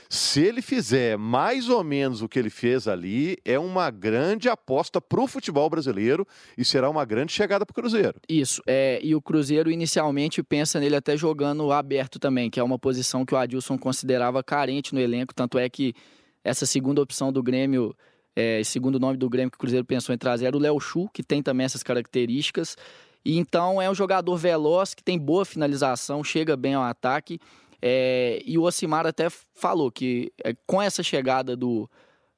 Se 0.09 0.41
ele 0.41 0.61
fizer 0.61 1.17
mais 1.17 1.69
ou 1.69 1.85
menos 1.85 2.21
o 2.21 2.27
que 2.27 2.38
ele 2.38 2.49
fez 2.49 2.85
ali, 2.85 3.38
é 3.45 3.57
uma 3.57 3.89
grande 3.89 4.49
aposta 4.49 4.99
para 4.99 5.21
o 5.21 5.25
futebol 5.25 5.69
brasileiro 5.69 6.27
e 6.57 6.65
será 6.65 6.89
uma 6.89 7.05
grande 7.05 7.31
chegada 7.31 7.65
para 7.65 7.71
o 7.71 7.75
Cruzeiro. 7.75 8.19
Isso, 8.27 8.61
é, 8.67 8.99
e 9.01 9.15
o 9.15 9.21
Cruzeiro 9.21 9.71
inicialmente 9.71 10.44
pensa 10.44 10.81
nele 10.81 10.97
até 10.97 11.15
jogando 11.15 11.71
aberto 11.71 12.19
também, 12.19 12.49
que 12.49 12.59
é 12.59 12.63
uma 12.63 12.77
posição 12.77 13.25
que 13.25 13.33
o 13.33 13.37
Adilson 13.37 13.77
considerava 13.77 14.44
carente 14.44 14.94
no 14.94 14.99
elenco, 14.99 15.33
tanto 15.33 15.57
é 15.57 15.69
que 15.69 15.94
essa 16.43 16.65
segunda 16.65 17.01
opção 17.01 17.31
do 17.31 17.41
Grêmio, 17.43 17.95
é, 18.35 18.63
segundo 18.63 18.99
nome 18.99 19.17
do 19.17 19.29
Grêmio 19.29 19.51
que 19.51 19.57
o 19.57 19.59
Cruzeiro 19.59 19.85
pensou 19.85 20.13
em 20.13 20.17
trazer 20.17 20.45
era 20.45 20.57
o 20.57 20.59
Léo 20.59 20.79
Chu, 20.79 21.09
que 21.13 21.23
tem 21.23 21.41
também 21.41 21.65
essas 21.65 21.83
características. 21.83 22.75
E 23.23 23.38
então 23.38 23.81
é 23.81 23.89
um 23.89 23.95
jogador 23.95 24.35
veloz, 24.35 24.93
que 24.93 25.03
tem 25.03 25.17
boa 25.17 25.45
finalização, 25.45 26.23
chega 26.23 26.57
bem 26.57 26.73
ao 26.73 26.83
ataque. 26.83 27.39
É, 27.81 28.41
e 28.45 28.57
o 28.57 28.63
Osimar 28.63 29.07
até 29.07 29.27
falou 29.53 29.91
que 29.91 30.31
é, 30.43 30.55
com 30.65 30.81
essa 30.81 31.01
chegada 31.01 31.55
do, 31.55 31.89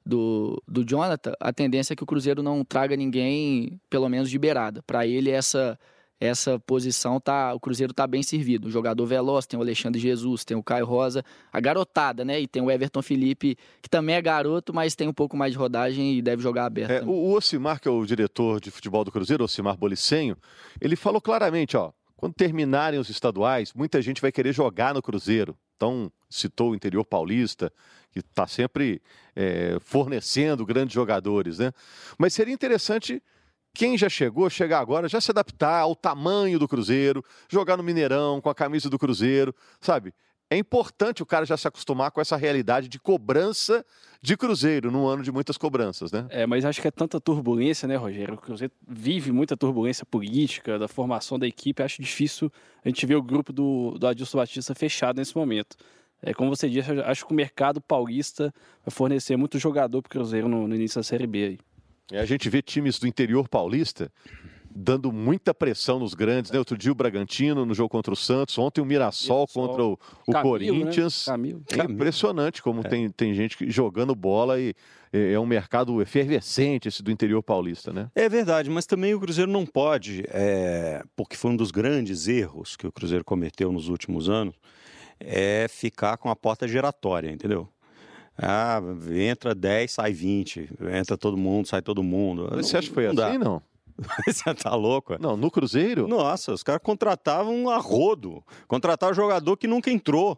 do, 0.04 0.62
do 0.66 0.84
Jonathan, 0.84 1.32
a 1.40 1.52
tendência 1.52 1.92
é 1.92 1.96
que 1.96 2.02
o 2.02 2.06
Cruzeiro 2.06 2.42
não 2.42 2.64
traga 2.64 2.96
ninguém, 2.96 3.80
pelo 3.88 4.08
menos 4.08 4.30
de 4.30 4.38
beirada. 4.38 4.82
Para 4.82 5.06
ele, 5.06 5.30
essa 5.30 5.78
essa 6.24 6.58
posição 6.60 7.20
tá, 7.20 7.54
o 7.54 7.60
Cruzeiro 7.60 7.92
tá 7.92 8.06
bem 8.06 8.22
servido. 8.22 8.68
O 8.68 8.70
jogador 8.70 9.04
veloz, 9.06 9.46
tem 9.46 9.58
o 9.58 9.62
Alexandre 9.62 10.00
Jesus, 10.00 10.44
tem 10.44 10.56
o 10.56 10.62
Caio 10.62 10.86
Rosa, 10.86 11.24
a 11.52 11.60
garotada, 11.60 12.24
né? 12.24 12.40
E 12.40 12.46
tem 12.46 12.62
o 12.62 12.70
Everton 12.70 13.02
Felipe, 13.02 13.56
que 13.82 13.88
também 13.88 14.16
é 14.16 14.22
garoto, 14.22 14.72
mas 14.74 14.94
tem 14.94 15.08
um 15.08 15.12
pouco 15.12 15.36
mais 15.36 15.52
de 15.52 15.58
rodagem 15.58 16.14
e 16.14 16.22
deve 16.22 16.42
jogar 16.42 16.66
aberto. 16.66 16.90
É, 16.90 17.02
o 17.02 17.32
Ocimar, 17.32 17.80
que 17.80 17.88
é 17.88 17.90
o 17.90 18.04
diretor 18.04 18.60
de 18.60 18.70
futebol 18.70 19.04
do 19.04 19.12
Cruzeiro, 19.12 19.44
Ocimar 19.44 19.76
Bolicenho, 19.76 20.36
ele 20.80 20.96
falou 20.96 21.20
claramente, 21.20 21.76
ó, 21.76 21.92
quando 22.16 22.34
terminarem 22.34 22.98
os 22.98 23.10
estaduais, 23.10 23.72
muita 23.74 24.00
gente 24.00 24.22
vai 24.22 24.32
querer 24.32 24.52
jogar 24.52 24.94
no 24.94 25.02
Cruzeiro. 25.02 25.56
Então, 25.76 26.10
citou 26.30 26.70
o 26.70 26.74
interior 26.74 27.04
paulista, 27.04 27.72
que 28.10 28.20
está 28.20 28.46
sempre 28.46 29.02
é, 29.34 29.76
fornecendo 29.80 30.64
grandes 30.64 30.94
jogadores, 30.94 31.58
né? 31.58 31.72
Mas 32.16 32.32
seria 32.32 32.54
interessante 32.54 33.22
quem 33.74 33.98
já 33.98 34.08
chegou, 34.08 34.48
chegar 34.48 34.78
agora, 34.78 35.08
já 35.08 35.20
se 35.20 35.30
adaptar 35.30 35.80
ao 35.80 35.96
tamanho 35.96 36.58
do 36.58 36.68
Cruzeiro, 36.68 37.24
jogar 37.50 37.76
no 37.76 37.82
Mineirão 37.82 38.40
com 38.40 38.48
a 38.48 38.54
camisa 38.54 38.88
do 38.88 38.98
Cruzeiro, 38.98 39.52
sabe? 39.80 40.14
É 40.48 40.56
importante 40.56 41.22
o 41.22 41.26
cara 41.26 41.44
já 41.44 41.56
se 41.56 41.66
acostumar 41.66 42.10
com 42.12 42.20
essa 42.20 42.36
realidade 42.36 42.86
de 42.86 43.00
cobrança 43.00 43.84
de 44.22 44.36
Cruzeiro, 44.36 44.90
num 44.90 45.06
ano 45.06 45.22
de 45.22 45.32
muitas 45.32 45.56
cobranças, 45.56 46.12
né? 46.12 46.26
É, 46.30 46.46
mas 46.46 46.64
acho 46.64 46.80
que 46.80 46.86
é 46.86 46.90
tanta 46.90 47.20
turbulência, 47.20 47.88
né, 47.88 47.96
Rogério? 47.96 48.34
O 48.34 48.38
Cruzeiro 48.38 48.72
vive 48.86 49.32
muita 49.32 49.56
turbulência 49.56 50.06
política, 50.06 50.78
da 50.78 50.86
formação 50.86 51.38
da 51.38 51.46
equipe. 51.46 51.82
Acho 51.82 52.00
difícil 52.00 52.52
a 52.84 52.88
gente 52.88 53.04
ver 53.04 53.16
o 53.16 53.22
grupo 53.22 53.52
do, 53.52 53.96
do 53.98 54.06
Adilson 54.06 54.38
Batista 54.38 54.74
fechado 54.74 55.16
nesse 55.16 55.36
momento. 55.36 55.76
É, 56.22 56.32
como 56.32 56.54
você 56.54 56.68
disse, 56.68 56.90
acho 57.00 57.26
que 57.26 57.32
o 57.32 57.36
mercado 57.36 57.80
paulista 57.80 58.54
vai 58.84 58.94
fornecer 58.94 59.36
muito 59.36 59.58
jogador 59.58 60.00
para 60.02 60.08
o 60.08 60.10
Cruzeiro 60.10 60.48
no, 60.48 60.68
no 60.68 60.74
início 60.74 61.00
da 61.00 61.02
Série 61.02 61.26
B 61.26 61.44
aí. 61.44 61.58
É, 62.12 62.20
a 62.20 62.24
gente 62.24 62.48
vê 62.48 62.60
times 62.60 62.98
do 62.98 63.06
interior 63.06 63.48
paulista 63.48 64.10
dando 64.74 65.12
muita 65.12 65.54
pressão 65.54 66.00
nos 66.00 66.14
grandes, 66.14 66.50
né? 66.50 66.58
Outro 66.58 66.76
dia 66.76 66.90
o 66.90 66.94
Bragantino 66.94 67.64
no 67.64 67.72
jogo 67.74 67.88
contra 67.88 68.12
o 68.12 68.16
Santos, 68.16 68.58
ontem 68.58 68.80
o 68.80 68.84
Mirassol, 68.84 69.42
Mirassol. 69.42 69.68
contra 69.68 69.84
o, 69.84 69.98
o 70.26 70.32
Camilo, 70.32 70.50
Corinthians. 70.50 71.26
Né? 71.28 71.50
É 71.78 71.84
impressionante 71.84 72.60
como 72.60 72.80
é. 72.80 72.88
Tem, 72.88 73.08
tem 73.10 73.34
gente 73.34 73.70
jogando 73.70 74.14
bola 74.16 74.58
e 74.58 74.74
é 75.12 75.38
um 75.38 75.46
mercado 75.46 76.02
efervescente 76.02 76.88
esse 76.88 77.00
do 77.00 77.10
interior 77.12 77.40
paulista, 77.40 77.92
né? 77.92 78.10
É 78.16 78.28
verdade, 78.28 78.68
mas 78.68 78.84
também 78.84 79.14
o 79.14 79.20
Cruzeiro 79.20 79.50
não 79.50 79.64
pode, 79.64 80.24
é, 80.28 81.04
porque 81.14 81.36
foi 81.36 81.52
um 81.52 81.56
dos 81.56 81.70
grandes 81.70 82.26
erros 82.26 82.74
que 82.74 82.84
o 82.84 82.90
Cruzeiro 82.90 83.24
cometeu 83.24 83.70
nos 83.70 83.88
últimos 83.88 84.28
anos, 84.28 84.56
é 85.20 85.66
ficar 85.68 86.16
com 86.16 86.28
a 86.28 86.34
porta 86.34 86.66
giratória, 86.66 87.30
entendeu? 87.30 87.68
Ah, 88.36 88.80
entra 89.12 89.54
10, 89.54 89.92
sai 89.92 90.12
20. 90.12 90.70
Entra 90.92 91.16
todo 91.16 91.36
mundo, 91.36 91.68
sai 91.68 91.82
todo 91.82 92.02
mundo. 92.02 92.48
Mas 92.50 92.66
você 92.66 92.78
acha 92.78 92.88
que 92.88 92.94
foi 92.94 93.04
não 93.12 93.24
assim, 93.24 93.38
dá. 93.38 93.44
não? 93.44 93.62
Você 94.26 94.52
tá 94.54 94.74
louco? 94.74 95.16
Não, 95.20 95.36
no 95.36 95.50
Cruzeiro? 95.52 96.08
Nossa, 96.08 96.52
os 96.52 96.64
caras 96.64 96.82
contratavam 96.82 97.70
a 97.70 97.78
rodo. 97.78 98.42
Contratavam 98.66 99.14
jogador 99.14 99.56
que 99.56 99.68
nunca 99.68 99.88
entrou. 99.88 100.36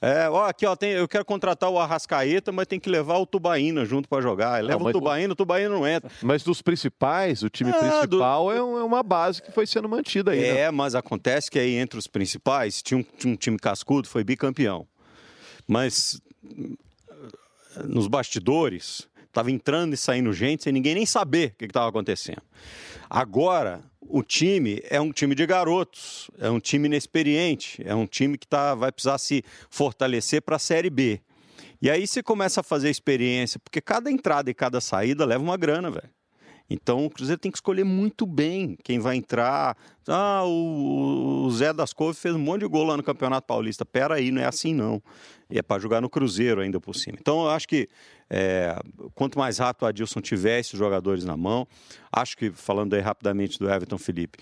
É, 0.00 0.28
ó, 0.30 0.46
aqui, 0.46 0.64
ó, 0.64 0.76
tem, 0.76 0.92
eu 0.92 1.08
quero 1.08 1.24
contratar 1.24 1.68
o 1.70 1.78
Arrascaeta, 1.78 2.52
mas 2.52 2.68
tem 2.68 2.78
que 2.78 2.88
levar 2.88 3.18
o 3.18 3.26
Tubaína 3.26 3.84
junto 3.84 4.08
para 4.08 4.22
jogar. 4.22 4.62
Leva 4.62 4.78
não, 4.78 4.86
o 4.86 4.92
Tubaína, 4.92 5.32
o 5.32 5.36
Tubaína 5.36 5.70
não 5.70 5.86
entra. 5.86 6.08
Mas 6.22 6.44
dos 6.44 6.62
principais, 6.62 7.42
o 7.42 7.50
time 7.50 7.70
é, 7.70 7.72
principal 7.72 8.46
do... 8.46 8.52
é, 8.52 8.56
é, 8.56 8.62
uma 8.62 9.02
base 9.02 9.42
que 9.42 9.50
foi 9.50 9.66
sendo 9.66 9.88
mantida 9.88 10.30
aí. 10.30 10.44
É, 10.44 10.54
né? 10.54 10.70
mas 10.70 10.94
acontece 10.94 11.50
que 11.50 11.58
aí 11.58 11.74
entre 11.74 11.98
os 11.98 12.06
principais 12.06 12.80
tinha 12.80 12.98
um, 12.98 13.02
tinha 13.02 13.32
um 13.32 13.36
time 13.36 13.58
cascudo, 13.58 14.08
foi 14.08 14.22
bicampeão. 14.22 14.86
Mas 15.66 16.20
nos 17.84 18.06
bastidores, 18.06 19.08
estava 19.26 19.50
entrando 19.50 19.94
e 19.94 19.96
saindo 19.96 20.32
gente 20.32 20.64
sem 20.64 20.72
ninguém 20.72 20.94
nem 20.94 21.06
saber 21.06 21.52
o 21.54 21.58
que 21.58 21.64
estava 21.66 21.88
acontecendo. 21.88 22.42
Agora, 23.08 23.82
o 24.00 24.22
time 24.22 24.82
é 24.84 25.00
um 25.00 25.12
time 25.12 25.34
de 25.34 25.46
garotos, 25.46 26.30
é 26.38 26.50
um 26.50 26.60
time 26.60 26.86
inexperiente, 26.86 27.82
é 27.84 27.94
um 27.94 28.06
time 28.06 28.36
que 28.36 28.46
tá, 28.46 28.74
vai 28.74 28.90
precisar 28.90 29.18
se 29.18 29.44
fortalecer 29.70 30.42
para 30.42 30.56
a 30.56 30.58
Série 30.58 30.90
B. 30.90 31.20
E 31.80 31.88
aí 31.88 32.06
você 32.06 32.22
começa 32.22 32.60
a 32.60 32.64
fazer 32.64 32.90
experiência, 32.90 33.60
porque 33.60 33.80
cada 33.80 34.10
entrada 34.10 34.50
e 34.50 34.54
cada 34.54 34.80
saída 34.80 35.24
leva 35.24 35.42
uma 35.44 35.56
grana, 35.56 35.90
velho. 35.90 36.10
Então 36.70 37.06
o 37.06 37.10
Cruzeiro 37.10 37.40
tem 37.40 37.50
que 37.50 37.56
escolher 37.56 37.84
muito 37.84 38.26
bem 38.26 38.76
quem 38.84 38.98
vai 38.98 39.16
entrar. 39.16 39.76
Ah, 40.06 40.42
o, 40.44 41.46
o 41.46 41.50
Zé 41.50 41.72
das 41.72 41.92
Couves 41.92 42.20
fez 42.20 42.34
um 42.34 42.38
monte 42.38 42.60
de 42.60 42.68
gol 42.68 42.84
lá 42.84 42.96
no 42.96 43.02
Campeonato 43.02 43.46
Paulista. 43.46 43.86
Pera 43.86 44.16
aí, 44.16 44.30
não 44.30 44.42
é 44.42 44.44
assim 44.44 44.74
não. 44.74 45.02
E 45.50 45.58
é 45.58 45.62
para 45.62 45.80
jogar 45.80 46.00
no 46.00 46.10
Cruzeiro 46.10 46.60
ainda 46.60 46.78
por 46.78 46.94
cima. 46.94 47.16
Então 47.18 47.44
eu 47.44 47.50
acho 47.50 47.66
que 47.66 47.88
é, 48.28 48.78
quanto 49.14 49.38
mais 49.38 49.58
rápido 49.58 49.84
o 49.84 49.86
Adilson 49.86 50.20
tiver 50.20 50.60
esses 50.60 50.78
jogadores 50.78 51.24
na 51.24 51.36
mão, 51.36 51.66
acho 52.12 52.36
que, 52.36 52.50
falando 52.50 52.94
aí 52.94 53.00
rapidamente 53.00 53.58
do 53.58 53.70
Everton 53.70 53.96
Felipe, 53.96 54.38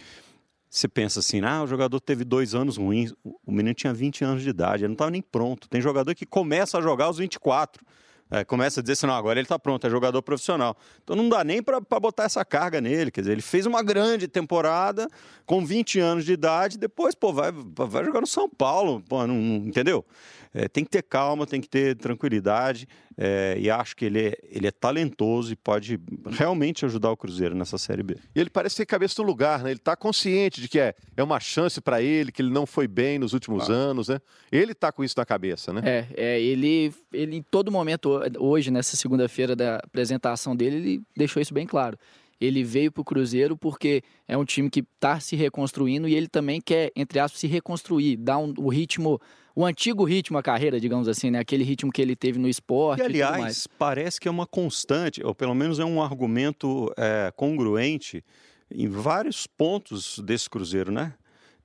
você 0.68 0.88
pensa 0.88 1.21
assim, 1.21 1.40
ah, 1.42 1.62
o 1.62 1.66
jogador 1.66 2.00
teve 2.00 2.25
dois 2.25 2.54
anos 2.54 2.76
ruins, 2.76 3.14
o 3.25 3.52
menino 3.52 3.75
tinha 3.75 3.95
20 3.95 4.25
anos 4.25 4.42
de 4.42 4.50
idade, 4.50 4.83
ele 4.83 4.88
não 4.88 4.95
estava 4.95 5.11
nem 5.11 5.23
pronto. 5.23 5.68
Tem 5.68 5.80
jogador 5.80 6.14
que 6.14 6.26
começa 6.26 6.76
a 6.76 6.83
jogar 6.83 7.04
aos 7.06 7.18
24. 7.18 7.85
É, 8.30 8.45
começa 8.45 8.80
a 8.80 8.83
dizer 8.83 8.95
assim, 8.95 9.06
não, 9.06 9.14
agora 9.14 9.38
ele 9.38 9.45
está 9.45 9.59
pronto, 9.59 9.87
é 9.87 9.90
jogador 9.90 10.21
profissional. 10.21 10.76
Então 11.02 11.14
não 11.14 11.28
dá 11.28 11.45
nem 11.45 11.62
para 11.62 11.80
botar 11.80 12.25
essa 12.25 12.45
carga 12.45 12.80
nele. 12.80 13.11
Quer 13.11 13.21
dizer, 13.21 13.33
ele 13.33 13.42
fez 13.42 13.66
uma 13.66 13.83
grande 13.83 14.26
temporada 14.26 15.09
com 15.45 15.64
20 15.64 16.00
anos 16.00 16.25
de 16.25 16.33
idade, 16.33 16.76
depois, 16.76 17.14
pô, 17.14 17.33
vai, 17.33 17.52
vai 17.52 18.04
jogar 18.04 18.21
no 18.21 18.26
São 18.26 18.49
Paulo, 18.49 19.02
pô, 19.09 19.25
não, 19.26 19.35
não 19.35 19.56
entendeu? 19.68 20.04
É, 20.52 20.68
tem 20.68 20.85
que 20.85 20.90
ter 20.90 21.02
calma, 21.02 21.47
tem 21.47 21.61
que 21.61 21.68
ter 21.68 21.95
tranquilidade. 21.97 22.88
É, 23.18 23.56
e 23.59 23.71
acho 23.71 23.97
que 23.97 24.04
ele 24.04 24.28
é, 24.28 24.38
ele 24.50 24.66
é 24.66 24.71
talentoso 24.71 25.50
e 25.52 25.56
pode 25.56 25.99
realmente 26.33 26.85
ajudar 26.85 27.11
o 27.11 27.16
Cruzeiro 27.16 27.54
nessa 27.54 27.78
Série 27.78 28.02
B. 28.02 28.16
E 28.35 28.40
ele 28.40 28.50
parece 28.50 28.76
ter 28.76 28.87
cabeça 28.87 29.23
no 29.23 29.26
lugar, 29.26 29.62
né? 29.62 29.71
Ele 29.71 29.78
está 29.78 29.97
consciente 29.97 30.61
de 30.61 30.68
que 30.68 30.78
é, 30.78 30.95
é 31.16 31.23
uma 31.23 31.40
chance 31.40 31.80
para 31.80 32.02
ele, 32.02 32.30
que 32.30 32.42
ele 32.42 32.50
não 32.50 32.66
foi 32.66 32.87
bem 32.87 33.18
nos 33.18 33.33
últimos 33.33 33.71
ah. 33.71 33.73
anos, 33.73 34.09
né? 34.09 34.21
Ele 34.52 34.73
está 34.73 34.92
com 34.92 35.02
isso 35.02 35.14
na 35.16 35.25
cabeça, 35.25 35.73
né? 35.73 35.83
É, 35.85 36.06
é 36.16 36.40
ele, 36.40 36.92
ele 37.11 37.37
em 37.37 37.42
todo 37.42 37.73
momento, 37.73 38.16
hoje, 38.39 38.71
nessa 38.71 38.97
segunda-feira 38.97 39.57
da 39.57 39.77
apresentação 39.77 40.55
dele, 40.55 40.77
ele 40.77 41.03
deixou 41.17 41.41
isso 41.41 41.55
bem 41.55 41.67
claro. 41.67 41.99
Ele 42.41 42.63
veio 42.63 42.93
para 42.93 43.01
o 43.01 43.05
Cruzeiro 43.05 43.57
porque 43.57 44.03
é 44.29 44.37
um 44.37 44.45
time 44.45 44.69
que 44.69 44.81
está 44.81 45.19
se 45.19 45.35
reconstruindo 45.37 46.07
e 46.07 46.15
ele 46.15 46.29
também 46.29 46.61
quer, 46.61 46.93
entre 46.95 47.19
aspas, 47.19 47.41
se 47.41 47.47
reconstruir, 47.47 48.17
dar 48.17 48.39
um, 48.39 48.53
o 48.59 48.69
ritmo 48.69 49.21
o 49.57 49.65
antigo 49.65 50.05
ritmo, 50.05 50.37
a 50.37 50.43
carreira, 50.43 50.79
digamos 50.79 51.09
assim, 51.09 51.31
né? 51.31 51.39
Aquele 51.39 51.65
ritmo 51.65 51.91
que 51.91 52.03
ele 52.03 52.15
teve 52.15 52.39
no 52.39 52.47
esporte. 52.47 53.01
E, 53.01 53.07
aliás, 53.07 53.65
e 53.65 53.69
parece 53.79 54.21
que 54.21 54.29
é 54.29 54.31
uma 54.31 54.47
constante, 54.47 55.25
ou 55.25 55.35
pelo 55.35 55.55
menos 55.55 55.79
é 55.79 55.85
um 55.85 56.03
argumento 56.03 56.93
é, 56.95 57.33
congruente 57.35 58.23
em 58.71 58.87
vários 58.87 59.47
pontos 59.47 60.19
desse 60.19 60.51
Cruzeiro, 60.51 60.93
né? 60.93 61.15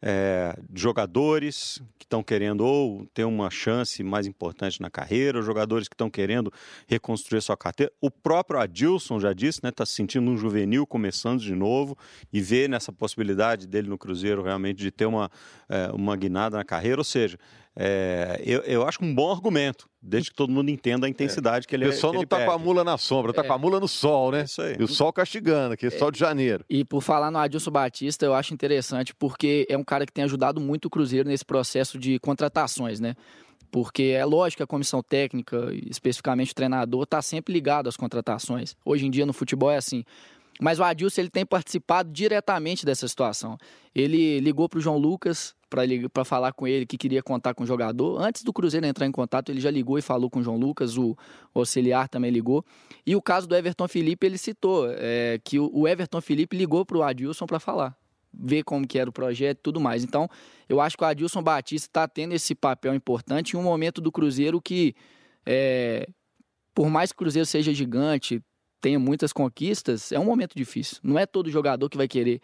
É, 0.01 0.57
jogadores 0.73 1.81
que 1.99 2.05
estão 2.05 2.23
querendo 2.23 2.65
ou 2.65 3.05
ter 3.13 3.23
uma 3.23 3.49
chance 3.51 4.03
mais 4.03 4.25
importante 4.25 4.81
na 4.81 4.89
carreira, 4.89 5.41
jogadores 5.41 5.87
que 5.87 5.93
estão 5.93 6.09
querendo 6.09 6.51
reconstruir 6.87 7.41
sua 7.41 7.55
carteira. 7.55 7.91
O 8.01 8.09
próprio 8.09 8.59
Adilson 8.59 9.19
já 9.19 9.31
disse, 9.33 9.59
né? 9.63 9.69
Está 9.69 9.85
se 9.85 9.93
sentindo 9.93 10.29
um 10.29 10.37
juvenil 10.37 10.87
começando 10.87 11.39
de 11.39 11.53
novo 11.53 11.97
e 12.33 12.41
vê 12.41 12.67
nessa 12.67 12.91
possibilidade 12.91 13.67
dele 13.67 13.87
no 13.89 13.97
Cruzeiro 13.97 14.41
realmente 14.41 14.77
de 14.77 14.91
ter 14.91 15.05
uma, 15.05 15.29
é, 15.69 15.91
uma 15.93 16.15
guinada 16.15 16.57
na 16.57 16.65
carreira. 16.65 16.99
Ou 16.99 17.05
seja, 17.05 17.37
é, 17.75 18.41
eu, 18.45 18.61
eu 18.63 18.87
acho 18.87 19.03
um 19.03 19.15
bom 19.15 19.31
argumento, 19.31 19.89
desde 20.01 20.29
que 20.29 20.35
todo 20.35 20.51
mundo 20.51 20.69
entenda 20.69 21.07
a 21.07 21.09
intensidade 21.09 21.65
é. 21.65 21.69
que 21.69 21.75
ele 21.75 21.85
O 21.85 21.89
pessoal 21.89 22.13
não 22.13 22.23
está 22.23 22.45
com 22.45 22.51
a 22.51 22.57
mula 22.57 22.83
na 22.83 22.97
sombra, 22.97 23.31
está 23.31 23.43
é. 23.43 23.47
com 23.47 23.53
a 23.53 23.57
mula 23.57 23.79
no 23.79 23.87
sol, 23.87 24.31
né? 24.31 24.43
Isso 24.43 24.61
aí. 24.61 24.75
E 24.77 24.83
o 24.83 24.87
sol 24.87 25.13
castigando, 25.13 25.77
que 25.77 25.85
é 25.85 25.89
sol 25.89 26.11
de 26.11 26.19
janeiro. 26.19 26.65
E 26.69 26.83
por 26.83 27.01
falar 27.01 27.31
no 27.31 27.37
Adilson 27.37 27.71
Batista, 27.71 28.25
eu 28.25 28.33
acho 28.33 28.53
interessante, 28.53 29.15
porque 29.15 29.65
é 29.69 29.77
um 29.77 29.83
cara 29.83 30.05
que 30.05 30.11
tem 30.11 30.23
ajudado 30.25 30.59
muito 30.59 30.85
o 30.85 30.89
Cruzeiro 30.89 31.29
nesse 31.29 31.45
processo 31.45 31.97
de 31.97 32.19
contratações, 32.19 32.99
né? 32.99 33.15
Porque 33.71 34.03
é 34.03 34.25
lógico 34.25 34.57
que 34.57 34.63
a 34.63 34.67
comissão 34.67 35.01
técnica, 35.01 35.69
especificamente 35.89 36.51
o 36.51 36.55
treinador, 36.55 37.03
está 37.03 37.21
sempre 37.21 37.53
ligado 37.53 37.87
às 37.87 37.95
contratações. 37.95 38.75
Hoje 38.83 39.05
em 39.05 39.09
dia 39.09 39.25
no 39.25 39.31
futebol 39.31 39.71
é 39.71 39.77
assim. 39.77 40.03
Mas 40.61 40.77
o 40.77 40.83
Adilson 40.83 41.21
ele 41.21 41.29
tem 41.31 41.43
participado 41.43 42.11
diretamente 42.11 42.85
dessa 42.85 43.07
situação. 43.07 43.57
Ele 43.95 44.39
ligou 44.39 44.69
para 44.69 44.77
o 44.77 44.81
João 44.81 44.95
Lucas, 44.95 45.55
para 46.13 46.23
falar 46.23 46.53
com 46.53 46.67
ele 46.67 46.85
que 46.85 46.99
queria 46.99 47.23
contar 47.23 47.55
com 47.55 47.63
o 47.63 47.65
jogador. 47.65 48.21
Antes 48.21 48.43
do 48.43 48.53
Cruzeiro 48.53 48.85
entrar 48.85 49.07
em 49.07 49.11
contato, 49.11 49.49
ele 49.49 49.59
já 49.59 49.71
ligou 49.71 49.97
e 49.97 50.03
falou 50.03 50.29
com 50.29 50.39
o 50.39 50.43
João 50.43 50.57
Lucas, 50.57 50.99
o, 50.99 51.17
auxiliar 51.55 52.07
também 52.07 52.29
ligou. 52.29 52.63
E 53.03 53.15
o 53.15 53.21
caso 53.23 53.47
do 53.47 53.55
Everton 53.55 53.87
Felipe, 53.87 54.23
ele 54.27 54.37
citou 54.37 54.85
é, 54.87 55.39
que 55.43 55.57
o, 55.57 55.67
o 55.73 55.87
Everton 55.87 56.21
Felipe 56.21 56.55
ligou 56.55 56.85
para 56.85 56.97
o 56.97 57.01
Adilson 57.01 57.47
para 57.47 57.59
falar, 57.59 57.97
ver 58.31 58.61
como 58.63 58.87
que 58.87 58.99
era 58.99 59.09
o 59.09 59.13
projeto 59.13 59.57
e 59.57 59.61
tudo 59.63 59.81
mais. 59.81 60.03
Então, 60.03 60.29
eu 60.69 60.79
acho 60.79 60.95
que 60.95 61.03
o 61.03 61.07
Adilson 61.07 61.41
Batista 61.41 61.87
está 61.89 62.07
tendo 62.07 62.33
esse 62.35 62.53
papel 62.53 62.93
importante 62.93 63.55
em 63.55 63.57
um 63.57 63.63
momento 63.63 63.99
do 63.99 64.11
Cruzeiro 64.11 64.61
que, 64.61 64.93
é, 65.43 66.07
por 66.75 66.87
mais 66.87 67.11
que 67.11 67.15
o 67.15 67.17
Cruzeiro 67.17 67.47
seja 67.47 67.73
gigante, 67.73 68.43
tenha 68.81 68.99
muitas 68.99 69.31
conquistas, 69.31 70.11
é 70.11 70.19
um 70.19 70.25
momento 70.25 70.55
difícil. 70.55 70.97
Não 71.03 71.17
é 71.17 71.25
todo 71.25 71.49
jogador 71.49 71.89
que 71.89 71.97
vai 71.97 72.07
querer 72.07 72.41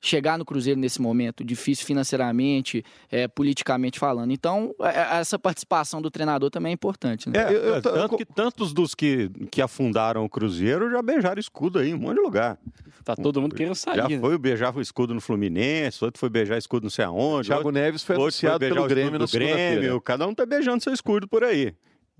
chegar 0.00 0.38
no 0.38 0.44
Cruzeiro 0.44 0.80
nesse 0.80 1.00
momento, 1.00 1.44
difícil 1.44 1.84
financeiramente, 1.84 2.82
é, 3.10 3.28
politicamente 3.28 3.98
falando. 3.98 4.32
Então, 4.32 4.74
é, 4.80 4.88
é, 4.88 5.20
essa 5.20 5.38
participação 5.38 6.00
do 6.00 6.10
treinador 6.10 6.50
também 6.50 6.70
é 6.70 6.72
importante. 6.72 7.28
Né? 7.28 7.38
É, 7.38 7.52
eu, 7.52 7.74
eu, 7.74 7.82
tanto 7.82 8.16
que 8.16 8.24
tantos 8.24 8.72
dos 8.72 8.94
que, 8.94 9.30
que 9.50 9.60
afundaram 9.60 10.24
o 10.24 10.28
Cruzeiro 10.28 10.90
já 10.90 11.02
beijaram 11.02 11.38
escudo 11.38 11.78
aí 11.78 11.90
em 11.90 11.94
um 11.94 11.98
monte 11.98 12.16
de 12.16 12.22
lugar. 12.22 12.58
Tá 13.04 13.14
todo 13.14 13.40
mundo 13.40 13.54
querendo 13.54 13.74
sair. 13.74 13.96
Já 13.96 14.08
né? 14.08 14.18
foi 14.18 14.38
beijar 14.38 14.74
o 14.74 14.80
escudo 14.80 15.14
no 15.14 15.20
Fluminense, 15.20 16.02
outro 16.02 16.18
foi 16.18 16.30
beijar 16.30 16.56
escudo 16.56 16.84
não 16.84 16.90
sei 16.90 17.04
aonde. 17.04 17.48
Thiago 17.48 17.66
outro, 17.66 17.80
Neves 17.80 18.02
foi 18.02 18.16
anunciado 18.16 18.58
pelo 18.58 18.86
Grêmio 18.86 19.18
no 19.18 19.28
Grêmio. 19.28 20.00
Cada 20.00 20.26
um 20.26 20.34
tá 20.34 20.46
beijando 20.46 20.82
seu 20.82 20.94
escudo 20.94 21.28
por 21.28 21.44
aí. 21.44 21.74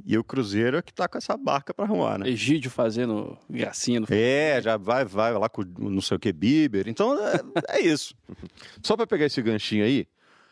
E 0.07 0.17
o 0.17 0.25
Cruzeiro 0.25 0.77
é 0.77 0.83
que 0.83 0.93
tá 0.93 1.09
com 1.09 1.19
essa 1.19 1.37
barca 1.37 1.73
para 1.75 1.85
arrumar, 1.85 2.19
né? 2.19 2.29
Egídio 2.29 2.71
fazendo 2.71 3.37
gracinha 3.49 4.01
no 4.01 4.07
É, 4.11 4.61
já 4.63 4.77
vai, 4.77 5.05
vai 5.05 5.33
lá 5.35 5.49
com 5.49 5.63
não 5.79 6.01
sei 6.01 6.17
o 6.17 6.21
que, 6.21 6.33
Bieber. 6.33 6.89
Então 6.89 7.17
é, 7.27 7.41
é 7.69 7.81
isso. 7.81 8.15
Só 8.83 8.97
para 8.97 9.07
pegar 9.07 9.27
esse 9.27 9.41
ganchinho 9.43 9.85
aí, 9.85 10.07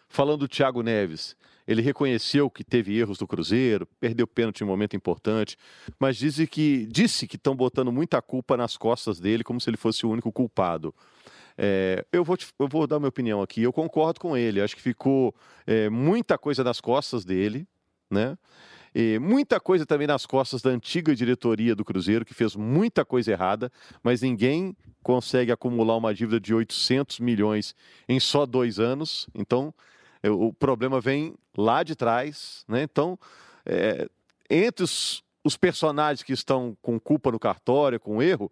falando 0.09 0.40
do 0.40 0.49
Thiago 0.49 0.83
Neves, 0.83 1.37
ele 1.67 1.83
reconheceu 1.83 2.49
que 2.49 2.64
teve 2.64 2.99
erros 2.99 3.19
do 3.19 3.26
Cruzeiro, 3.26 3.87
perdeu 4.00 4.26
pênalti 4.26 4.62
em 4.62 4.64
um 4.64 4.69
momento 4.69 4.97
importante, 4.97 5.57
mas 5.99 6.17
disse 6.17 6.47
que 6.47 6.87
disse 6.87 7.26
que 7.26 7.37
estão 7.37 7.55
botando 7.55 7.93
muita 7.93 8.23
culpa 8.23 8.57
nas 8.57 8.76
costas 8.76 9.21
dele, 9.21 9.45
como 9.45 9.61
se 9.61 9.69
ele 9.69 9.76
fosse 9.76 10.07
o 10.07 10.11
único 10.11 10.33
culpado. 10.33 10.95
É, 11.61 12.07
eu, 12.12 12.23
vou 12.23 12.37
te, 12.37 12.47
eu 12.59 12.69
vou 12.69 12.87
dar 12.87 13.00
minha 13.00 13.09
opinião 13.09 13.43
aqui. 13.43 13.62
Eu 13.62 13.73
concordo 13.73 14.21
com 14.21 14.37
ele. 14.37 14.62
Acho 14.62 14.76
que 14.76 14.81
ficou 14.81 15.35
é, 15.67 15.90
muita 15.90 16.38
coisa 16.38 16.62
nas 16.62 16.81
costas 16.81 17.25
dele, 17.25 17.67
né? 18.09 18.38
E 19.00 19.17
muita 19.21 19.61
coisa 19.61 19.87
também 19.87 20.09
nas 20.09 20.26
costas 20.26 20.61
da 20.61 20.71
antiga 20.71 21.14
diretoria 21.14 21.73
do 21.73 21.85
Cruzeiro, 21.85 22.25
que 22.25 22.35
fez 22.35 22.57
muita 22.57 23.05
coisa 23.05 23.31
errada, 23.31 23.71
mas 24.02 24.23
ninguém 24.23 24.76
consegue 25.05 25.52
acumular 25.52 25.97
uma 25.97 26.12
dívida 26.12 26.40
de 26.40 26.52
800 26.52 27.21
milhões 27.21 27.76
em 28.09 28.19
só 28.19 28.45
dois 28.45 28.81
anos. 28.81 29.28
Então, 29.33 29.73
é, 30.21 30.28
o 30.28 30.52
problema 30.52 31.00
vem 31.00 31.37
lá 31.57 31.85
de 31.85 31.95
trás. 31.95 32.64
Né? 32.67 32.83
Então, 32.83 33.17
é, 33.64 34.09
entre 34.50 34.83
os, 34.83 35.23
os 35.45 35.57
personagens 35.57 36.25
que 36.25 36.33
estão 36.33 36.76
com 36.83 36.99
culpa 36.99 37.31
no 37.31 37.38
cartório, 37.38 38.00
com 38.00 38.21
erro, 38.21 38.50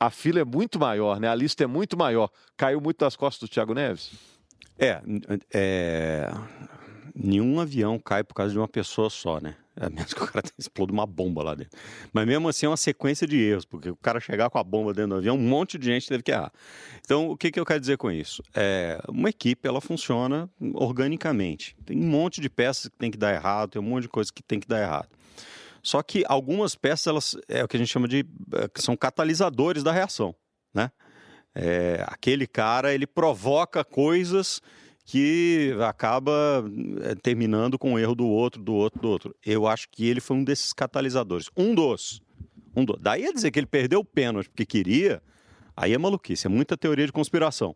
a 0.00 0.10
fila 0.10 0.40
é 0.40 0.44
muito 0.44 0.76
maior, 0.76 1.20
né? 1.20 1.28
a 1.28 1.36
lista 1.36 1.62
é 1.62 1.68
muito 1.68 1.96
maior. 1.96 2.28
Caiu 2.56 2.80
muito 2.80 3.04
nas 3.04 3.14
costas 3.14 3.48
do 3.48 3.52
Thiago 3.52 3.74
Neves? 3.74 4.10
É, 4.76 5.00
é 5.52 6.32
nenhum 7.14 7.60
avião 7.60 7.98
cai 7.98 8.24
por 8.24 8.34
causa 8.34 8.52
de 8.52 8.58
uma 8.58 8.68
pessoa 8.68 9.10
só, 9.10 9.40
né? 9.40 9.56
A 9.74 9.88
menos 9.88 10.12
que 10.12 10.22
o 10.22 10.26
cara 10.26 10.44
explode 10.58 10.92
uma 10.92 11.06
bomba 11.06 11.42
lá 11.42 11.54
dentro. 11.54 11.78
Mas 12.12 12.26
mesmo 12.26 12.48
assim 12.48 12.66
é 12.66 12.68
uma 12.68 12.76
sequência 12.76 13.26
de 13.26 13.38
erros, 13.38 13.64
porque 13.64 13.90
o 13.90 13.96
cara 13.96 14.20
chegar 14.20 14.50
com 14.50 14.58
a 14.58 14.62
bomba 14.62 14.92
dentro 14.92 15.10
do 15.10 15.16
avião, 15.16 15.36
um 15.36 15.48
monte 15.48 15.78
de 15.78 15.86
gente 15.86 16.06
teve 16.08 16.22
que 16.22 16.30
errar. 16.30 16.52
Então, 17.00 17.30
o 17.30 17.36
que, 17.36 17.50
que 17.50 17.58
eu 17.58 17.64
quero 17.64 17.80
dizer 17.80 17.96
com 17.96 18.10
isso? 18.10 18.42
É, 18.54 19.00
uma 19.08 19.30
equipe, 19.30 19.66
ela 19.66 19.80
funciona 19.80 20.48
organicamente. 20.74 21.74
Tem 21.86 21.96
um 21.96 22.06
monte 22.06 22.40
de 22.40 22.50
peças 22.50 22.88
que 22.88 22.98
tem 22.98 23.10
que 23.10 23.18
dar 23.18 23.32
errado, 23.32 23.70
tem 23.70 23.82
um 23.82 23.84
monte 23.84 24.02
de 24.02 24.08
coisas 24.08 24.30
que 24.30 24.42
tem 24.42 24.60
que 24.60 24.68
dar 24.68 24.82
errado. 24.82 25.08
Só 25.82 26.02
que 26.02 26.22
algumas 26.28 26.74
peças, 26.74 27.06
elas 27.06 27.36
é 27.48 27.64
o 27.64 27.68
que 27.68 27.76
a 27.76 27.80
gente 27.80 27.90
chama 27.90 28.06
de... 28.06 28.26
É, 28.54 28.68
são 28.76 28.96
catalisadores 28.96 29.82
da 29.82 29.90
reação, 29.90 30.34
né? 30.72 30.90
É, 31.54 32.04
aquele 32.06 32.46
cara, 32.46 32.94
ele 32.94 33.06
provoca 33.06 33.84
coisas 33.84 34.60
que 35.04 35.74
acaba 35.86 36.64
eh, 37.02 37.14
terminando 37.16 37.78
com 37.78 37.94
o 37.94 37.98
erro 37.98 38.14
do 38.14 38.26
outro, 38.26 38.62
do 38.62 38.74
outro, 38.74 39.00
do 39.00 39.08
outro. 39.08 39.36
Eu 39.44 39.66
acho 39.66 39.88
que 39.90 40.06
ele 40.06 40.20
foi 40.20 40.36
um 40.36 40.44
desses 40.44 40.72
catalisadores. 40.72 41.46
Um 41.56 41.74
dos. 41.74 42.22
Um 42.74 42.84
dos. 42.84 42.98
Daí 43.00 43.26
a 43.26 43.32
dizer 43.32 43.50
que 43.50 43.58
ele 43.58 43.66
perdeu 43.66 44.00
o 44.00 44.04
pênalti 44.04 44.48
porque 44.48 44.64
queria, 44.64 45.22
aí 45.76 45.92
é 45.92 45.98
maluquice, 45.98 46.46
é 46.46 46.50
muita 46.50 46.76
teoria 46.76 47.06
de 47.06 47.12
conspiração. 47.12 47.74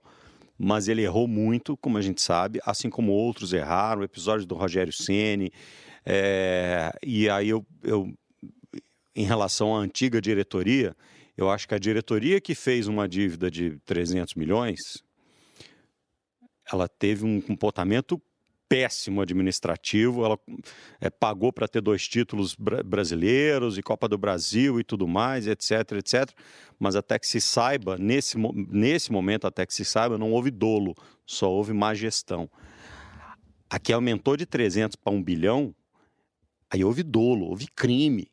Mas 0.59 0.88
ele 0.88 1.02
errou 1.02 1.28
muito, 1.28 1.76
como 1.76 1.99
a 1.99 2.02
gente 2.02 2.23
sabe, 2.23 2.61
assim 2.64 2.88
como 2.88 3.12
outros 3.12 3.52
erraram, 3.52 4.00
o 4.00 4.04
episódio 4.04 4.47
do 4.47 4.54
Rogério 4.54 4.92
Ceni 4.92 5.52
é... 6.06 6.92
E 7.04 7.28
aí 7.28 7.49
eu, 7.49 7.66
eu, 7.83 8.14
em 9.14 9.25
relação 9.25 9.75
à 9.75 9.80
antiga 9.80 10.21
diretoria, 10.21 10.95
Eu 11.37 11.50
acho 11.50 11.68
que 11.68 11.75
a 11.75 11.78
diretoria 11.78 12.40
que 12.40 12.54
fez 12.54 12.88
uma 12.88 13.06
dívida 13.06 13.50
de 13.50 13.78
300 13.85 14.35
milhões, 14.37 15.02
ela 16.71 16.89
teve 16.89 17.25
um 17.25 17.41
comportamento 17.41 18.21
péssimo 18.69 19.21
administrativo. 19.21 20.25
Ela 20.25 20.39
é, 21.01 21.11
pagou 21.11 21.53
para 21.53 21.69
ter 21.69 21.81
dois 21.81 22.07
títulos 22.07 22.55
bra 22.55 22.83
brasileiros 22.83 23.79
e 23.79 23.83
Copa 23.83 24.09
do 24.09 24.19
Brasil 24.19 24.81
e 24.81 24.85
tudo 24.85 25.07
mais, 25.07 25.47
etc, 25.47 25.93
etc. 25.93 26.31
Mas 26.79 26.97
até 26.97 27.19
que 27.19 27.27
se 27.27 27.41
saiba, 27.41 27.97
nesse, 27.97 28.37
nesse 28.69 29.11
momento, 29.11 29.47
até 29.47 29.65
que 29.65 29.75
se 29.75 29.85
saiba, 29.85 30.19
não 30.19 30.33
houve 30.33 30.51
dolo, 30.51 30.95
só 31.25 31.51
houve 31.51 31.73
má 31.73 31.95
gestão. 31.95 32.51
Aqui 33.69 33.93
aumentou 33.93 34.37
de 34.37 34.47
300 34.47 34.97
para 34.97 35.13
1 35.13 35.23
bilhão, 35.23 35.75
aí 36.71 36.85
houve 36.85 37.03
dolo, 37.03 37.47
houve 37.47 37.67
crime. 37.69 38.29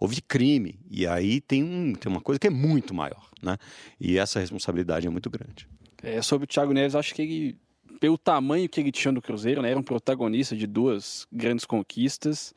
Houve 0.00 0.20
crime. 0.20 0.78
E 0.88 1.06
aí 1.06 1.40
tem, 1.40 1.62
um, 1.62 1.92
tem 1.92 2.10
uma 2.10 2.20
coisa 2.20 2.38
que 2.38 2.46
é 2.46 2.50
muito 2.50 2.94
maior. 2.94 3.28
Né? 3.42 3.56
E 4.00 4.16
essa 4.16 4.38
responsabilidade 4.38 5.06
é 5.06 5.10
muito 5.10 5.28
grande. 5.28 5.68
É, 6.02 6.22
sobre 6.22 6.44
o 6.44 6.46
Thiago 6.46 6.72
Neves, 6.72 6.94
acho 6.94 7.14
que 7.14 7.22
ele 7.22 7.58
pelo 7.98 8.16
tamanho 8.16 8.68
que 8.68 8.80
ele 8.80 8.92
tinha 8.92 9.12
no 9.12 9.20
Cruzeiro, 9.20 9.60
né? 9.62 9.70
Era 9.70 9.78
um 9.78 9.82
protagonista 9.82 10.56
de 10.56 10.66
duas 10.66 11.26
grandes 11.32 11.64
conquistas. 11.64 12.54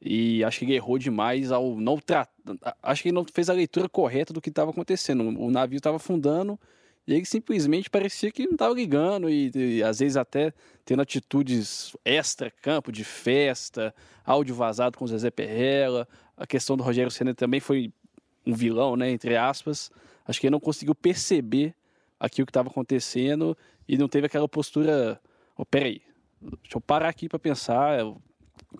E 0.00 0.44
acho 0.44 0.58
que 0.58 0.66
ele 0.66 0.74
errou 0.74 0.98
demais 0.98 1.50
ao 1.50 1.76
não 1.76 1.98
tratar. 1.98 2.30
Acho 2.82 3.02
que 3.02 3.08
ele 3.08 3.14
não 3.14 3.24
fez 3.24 3.48
a 3.48 3.54
leitura 3.54 3.88
correta 3.88 4.32
do 4.32 4.40
que 4.40 4.50
estava 4.50 4.70
acontecendo. 4.70 5.24
O 5.40 5.50
navio 5.50 5.78
estava 5.78 5.96
afundando 5.96 6.58
e 7.06 7.14
ele 7.14 7.24
simplesmente 7.24 7.88
parecia 7.88 8.30
que 8.30 8.44
não 8.44 8.52
estava 8.52 8.74
ligando 8.74 9.30
e, 9.30 9.50
e, 9.54 9.82
às 9.82 10.00
vezes 10.00 10.16
até 10.16 10.52
tendo 10.84 11.00
atitudes 11.00 11.96
extra-campo, 12.04 12.92
de 12.92 13.04
festa, 13.04 13.94
áudio 14.24 14.54
vazado 14.54 14.98
com 14.98 15.04
o 15.04 15.08
Zezé 15.08 15.30
Perrella. 15.30 16.06
A 16.36 16.46
questão 16.46 16.76
do 16.76 16.82
Rogério 16.82 17.10
Senna 17.10 17.34
também 17.34 17.60
foi 17.60 17.90
um 18.46 18.54
vilão, 18.54 18.96
né? 18.96 19.10
Entre 19.10 19.36
aspas. 19.36 19.90
Acho 20.26 20.40
que 20.40 20.46
ele 20.46 20.52
não 20.52 20.60
conseguiu 20.60 20.94
perceber 20.94 21.74
aquilo 22.18 22.46
que 22.46 22.50
estava 22.50 22.68
acontecendo 22.68 23.56
e 23.88 23.96
não 23.96 24.08
teve 24.08 24.26
aquela 24.26 24.48
postura. 24.48 25.20
Oh, 25.56 25.64
peraí, 25.64 26.02
deixa 26.40 26.76
eu 26.76 26.80
parar 26.80 27.08
aqui 27.08 27.28
para 27.28 27.38
pensar. 27.38 28.04
O 28.04 28.20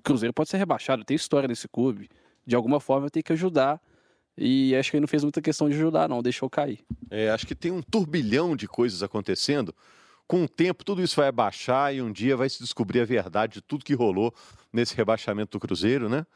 Cruzeiro 0.02 0.32
pode 0.32 0.50
ser 0.50 0.56
rebaixado, 0.56 1.04
tem 1.04 1.14
história 1.14 1.48
nesse 1.48 1.68
clube. 1.68 2.08
De 2.46 2.54
alguma 2.54 2.80
forma 2.80 3.10
tenho 3.10 3.24
que 3.24 3.32
ajudar. 3.32 3.80
E 4.36 4.74
acho 4.74 4.90
que 4.90 4.96
ele 4.96 5.02
não 5.02 5.08
fez 5.08 5.22
muita 5.22 5.40
questão 5.40 5.68
de 5.68 5.76
ajudar, 5.76 6.08
não, 6.08 6.20
deixou 6.20 6.50
cair. 6.50 6.80
É, 7.10 7.30
acho 7.30 7.46
que 7.46 7.54
tem 7.54 7.70
um 7.70 7.80
turbilhão 7.80 8.56
de 8.56 8.66
coisas 8.66 9.02
acontecendo. 9.02 9.74
Com 10.26 10.44
o 10.44 10.48
tempo, 10.48 10.84
tudo 10.84 11.02
isso 11.02 11.16
vai 11.16 11.28
abaixar 11.28 11.94
e 11.94 12.02
um 12.02 12.10
dia 12.10 12.36
vai 12.36 12.48
se 12.48 12.58
descobrir 12.58 13.00
a 13.00 13.04
verdade 13.04 13.54
de 13.54 13.60
tudo 13.60 13.84
que 13.84 13.94
rolou 13.94 14.34
nesse 14.72 14.96
rebaixamento 14.96 15.56
do 15.56 15.60
Cruzeiro, 15.60 16.08
né? 16.08 16.26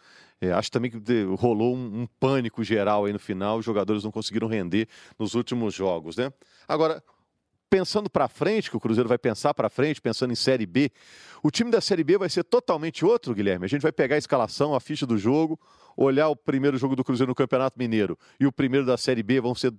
É, 0.40 0.52
acho 0.52 0.71
também 0.71 0.90
que 0.90 0.99
rolou 1.37 1.75
um, 1.75 2.02
um, 2.02 2.07
pânico 2.21 2.62
geral 2.62 3.04
aí 3.04 3.12
no 3.12 3.18
final, 3.18 3.59
os 3.59 3.64
jogadores 3.64 4.04
não 4.04 4.11
conseguiram 4.11 4.47
render 4.47 4.88
nos 5.18 5.35
últimos 5.35 5.75
jogos, 5.75 6.16
né? 6.16 6.33
Agora, 6.66 7.02
pensando 7.68 8.09
para 8.09 8.28
frente, 8.28 8.71
que 8.71 8.76
o 8.76 8.80
Cruzeiro 8.80 9.09
vai 9.09 9.18
pensar 9.18 9.52
para 9.52 9.68
frente, 9.68 10.00
pensando 10.00 10.33
em 10.33 10.37
Série 10.37 10.64
B, 10.64 10.90
o 11.42 11.50
time 11.50 11.71
da 11.71 11.80
Série 11.80 12.04
B 12.04 12.18
vai 12.18 12.28
ser 12.28 12.45
totalmente 12.45 13.04
outro, 13.04 13.35
Guilherme. 13.35 13.64
A 13.64 13.68
gente 13.68 13.83
vai 13.83 13.92
pegar 13.92 14.14
a 14.14 14.18
escalação, 14.18 14.75
a 14.75 14.80
ficha 14.80 15.07
do 15.07 15.18
jogo, 15.18 15.59
olhar 15.97 16.28
o 16.28 16.37
primeiro 16.37 16.78
jogo 16.78 16.95
do 16.95 17.04
Cruzeiro 17.04 17.30
no 17.30 17.35
Campeonato 17.35 17.78
Mineiro 17.78 18.18
e 18.38 18.47
o 18.47 18.52
primeiro 18.52 18.87
da 18.87 18.97
Série 18.97 19.23
B, 19.23 19.40
vão 19.40 19.54
ser 19.54 19.73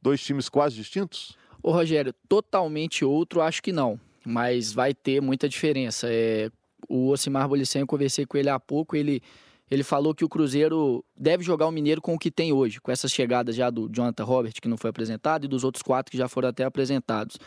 dois 0.00 0.22
times 0.22 0.48
quase 0.48 0.76
distintos? 0.76 1.36
Ô 1.62 1.72
Rogério, 1.72 2.14
totalmente 2.28 3.04
outro, 3.04 3.40
acho 3.40 3.62
que 3.62 3.72
não. 3.72 3.98
Mas 4.24 4.72
vai 4.72 4.94
ter 4.94 5.20
muita 5.20 5.48
diferença. 5.48 6.06
É, 6.10 6.50
o 6.88 7.08
Osimar 7.08 7.48
Bolicen, 7.48 7.80
eu 7.80 7.86
conversei 7.86 8.24
com 8.24 8.36
ele 8.36 8.48
há 8.48 8.60
pouco, 8.60 8.96
ele 8.96 9.22
ele 9.70 9.82
falou 9.82 10.14
que 10.14 10.24
o 10.24 10.28
Cruzeiro 10.28 11.04
deve 11.16 11.42
jogar 11.42 11.66
o 11.66 11.72
Mineiro 11.72 12.00
com 12.00 12.14
o 12.14 12.18
que 12.18 12.30
tem 12.30 12.52
hoje, 12.52 12.80
com 12.80 12.92
essas 12.92 13.10
chegadas 13.10 13.56
já 13.56 13.70
do 13.70 13.88
Jonathan 13.88 14.24
Robert, 14.24 14.52
que 14.60 14.68
não 14.68 14.76
foi 14.76 14.90
apresentado, 14.90 15.44
e 15.44 15.48
dos 15.48 15.64
outros 15.64 15.82
quatro 15.82 16.10
que 16.10 16.18
já 16.18 16.28
foram 16.28 16.48
até 16.48 16.64
apresentados. 16.64 17.38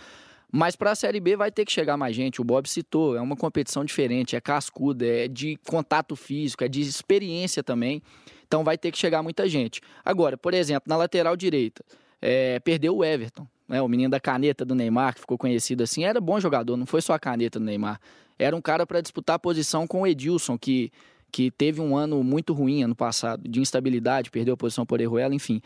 Mas 0.52 0.76
para 0.76 0.92
a 0.92 0.96
Série 0.96 1.20
B 1.20 1.36
vai 1.36 1.52
ter 1.52 1.66
que 1.66 1.72
chegar 1.72 1.98
mais 1.98 2.16
gente. 2.16 2.42
O 2.42 2.44
Bob 2.44 2.68
citou, 2.68 3.18
é 3.18 3.22
uma 3.22 3.36
competição 3.36 3.84
diferente, 3.84 4.36
é 4.36 4.42
cascuda, 4.42 5.06
é 5.06 5.28
de 5.28 5.58
contato 5.68 6.16
físico, 6.16 6.64
é 6.64 6.68
de 6.68 6.82
experiência 6.82 7.62
também. 7.62 8.02
Então 8.48 8.64
vai 8.64 8.78
ter 8.78 8.92
que 8.92 8.98
chegar 8.98 9.22
muita 9.22 9.48
gente. 9.48 9.82
Agora, 10.04 10.38
por 10.38 10.54
exemplo, 10.54 10.84
na 10.88 10.96
lateral 10.96 11.36
direita, 11.36 11.84
é, 12.22 12.60
perdeu 12.62 12.96
o 12.96 13.04
Everton, 13.04 13.46
né, 13.68 13.82
o 13.82 13.88
menino 13.90 14.10
da 14.10 14.20
caneta 14.20 14.64
do 14.64 14.74
Neymar, 14.74 15.16
que 15.16 15.20
ficou 15.20 15.38
conhecido 15.38 15.84
assim, 15.84 16.06
era 16.06 16.22
bom 16.22 16.40
jogador, 16.40 16.78
não 16.78 16.86
foi 16.86 17.02
só 17.02 17.14
a 17.14 17.20
caneta 17.20 17.60
do 17.60 17.66
Neymar. 17.66 18.00
Era 18.40 18.56
um 18.56 18.62
cara 18.62 18.86
para 18.88 19.02
disputar 19.02 19.36
a 19.36 19.40
posição 19.40 19.86
com 19.86 20.04
o 20.04 20.08
Edilson, 20.08 20.58
que 20.58 20.92
que 21.32 21.52
teve 21.52 21.82
um 21.82 21.96
ano 21.96 22.24
muito 22.24 22.54
ruim 22.54 22.84
ano 22.84 22.96
passado, 22.96 23.48
de 23.48 23.60
instabilidade, 23.60 24.32
perdeu 24.32 24.54
a 24.54 24.58
posição 24.58 24.86
por 24.86 25.02
Erruela, 25.02 25.36
enfim. 25.36 25.62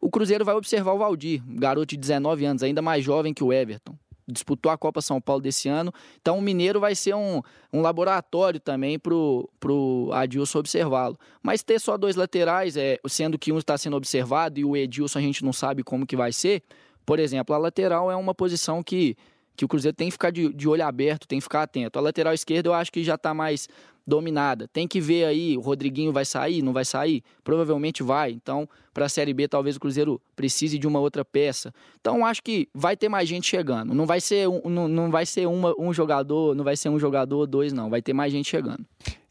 O 0.00 0.10
Cruzeiro 0.10 0.44
vai 0.44 0.54
observar 0.54 0.92
o 0.92 0.98
Valdir, 0.98 1.42
garoto 1.46 1.86
de 1.86 1.96
19 1.96 2.44
anos, 2.44 2.62
ainda 2.62 2.82
mais 2.82 3.04
jovem 3.04 3.32
que 3.32 3.44
o 3.44 3.52
Everton. 3.52 3.94
Disputou 4.26 4.70
a 4.70 4.78
Copa 4.78 5.00
São 5.00 5.20
Paulo 5.20 5.42
desse 5.42 5.68
ano. 5.68 5.92
Então 6.20 6.38
o 6.38 6.42
Mineiro 6.42 6.80
vai 6.80 6.94
ser 6.94 7.14
um, 7.14 7.42
um 7.72 7.80
laboratório 7.80 8.58
também 8.58 8.98
para 8.98 9.14
o 9.14 10.10
Adilson 10.12 10.60
observá-lo. 10.60 11.18
Mas 11.42 11.62
ter 11.62 11.80
só 11.80 11.96
dois 11.96 12.16
laterais, 12.16 12.76
é, 12.76 12.98
sendo 13.06 13.38
que 13.38 13.52
um 13.52 13.58
está 13.58 13.76
sendo 13.76 13.96
observado 13.96 14.58
e 14.58 14.64
o 14.64 14.76
Edilson 14.76 15.18
a 15.18 15.22
gente 15.22 15.44
não 15.44 15.52
sabe 15.52 15.82
como 15.82 16.06
que 16.06 16.16
vai 16.16 16.32
ser. 16.32 16.62
Por 17.04 17.18
exemplo, 17.18 17.54
a 17.54 17.58
lateral 17.58 18.10
é 18.10 18.16
uma 18.16 18.34
posição 18.34 18.82
que, 18.82 19.16
que 19.56 19.64
o 19.64 19.68
Cruzeiro 19.68 19.96
tem 19.96 20.08
que 20.08 20.12
ficar 20.12 20.30
de, 20.30 20.52
de 20.52 20.68
olho 20.68 20.84
aberto, 20.84 21.26
tem 21.26 21.38
que 21.38 21.44
ficar 21.44 21.62
atento. 21.62 21.98
A 21.98 22.02
lateral 22.02 22.32
esquerda 22.32 22.68
eu 22.68 22.74
acho 22.74 22.92
que 22.92 23.04
já 23.04 23.16
está 23.16 23.34
mais 23.34 23.68
dominada. 24.06 24.68
Tem 24.68 24.86
que 24.86 25.00
ver 25.00 25.24
aí, 25.24 25.56
o 25.56 25.60
Rodriguinho 25.60 26.12
vai 26.12 26.24
sair, 26.24 26.62
não 26.62 26.72
vai 26.72 26.84
sair? 26.84 27.22
Provavelmente 27.42 28.02
vai. 28.02 28.32
Então, 28.32 28.68
para 28.92 29.06
a 29.06 29.08
Série 29.08 29.32
B, 29.32 29.48
talvez 29.48 29.76
o 29.76 29.80
Cruzeiro 29.80 30.20
precise 30.34 30.78
de 30.78 30.86
uma 30.86 31.00
outra 31.00 31.24
peça. 31.24 31.72
Então, 32.00 32.24
acho 32.26 32.42
que 32.42 32.68
vai 32.74 32.96
ter 32.96 33.08
mais 33.08 33.28
gente 33.28 33.46
chegando. 33.46 33.94
Não 33.94 34.06
vai 34.06 34.20
ser 34.20 34.48
um, 34.48 34.68
não, 34.68 34.88
não 34.88 35.10
vai 35.10 35.24
ser 35.24 35.46
uma, 35.46 35.74
um 35.78 35.92
jogador, 35.92 36.54
não 36.54 36.64
vai 36.64 36.76
ser 36.76 36.88
um 36.88 36.98
jogador, 36.98 37.46
dois, 37.46 37.72
não. 37.72 37.88
Vai 37.88 38.02
ter 38.02 38.12
mais 38.12 38.32
gente 38.32 38.48
chegando. 38.48 38.84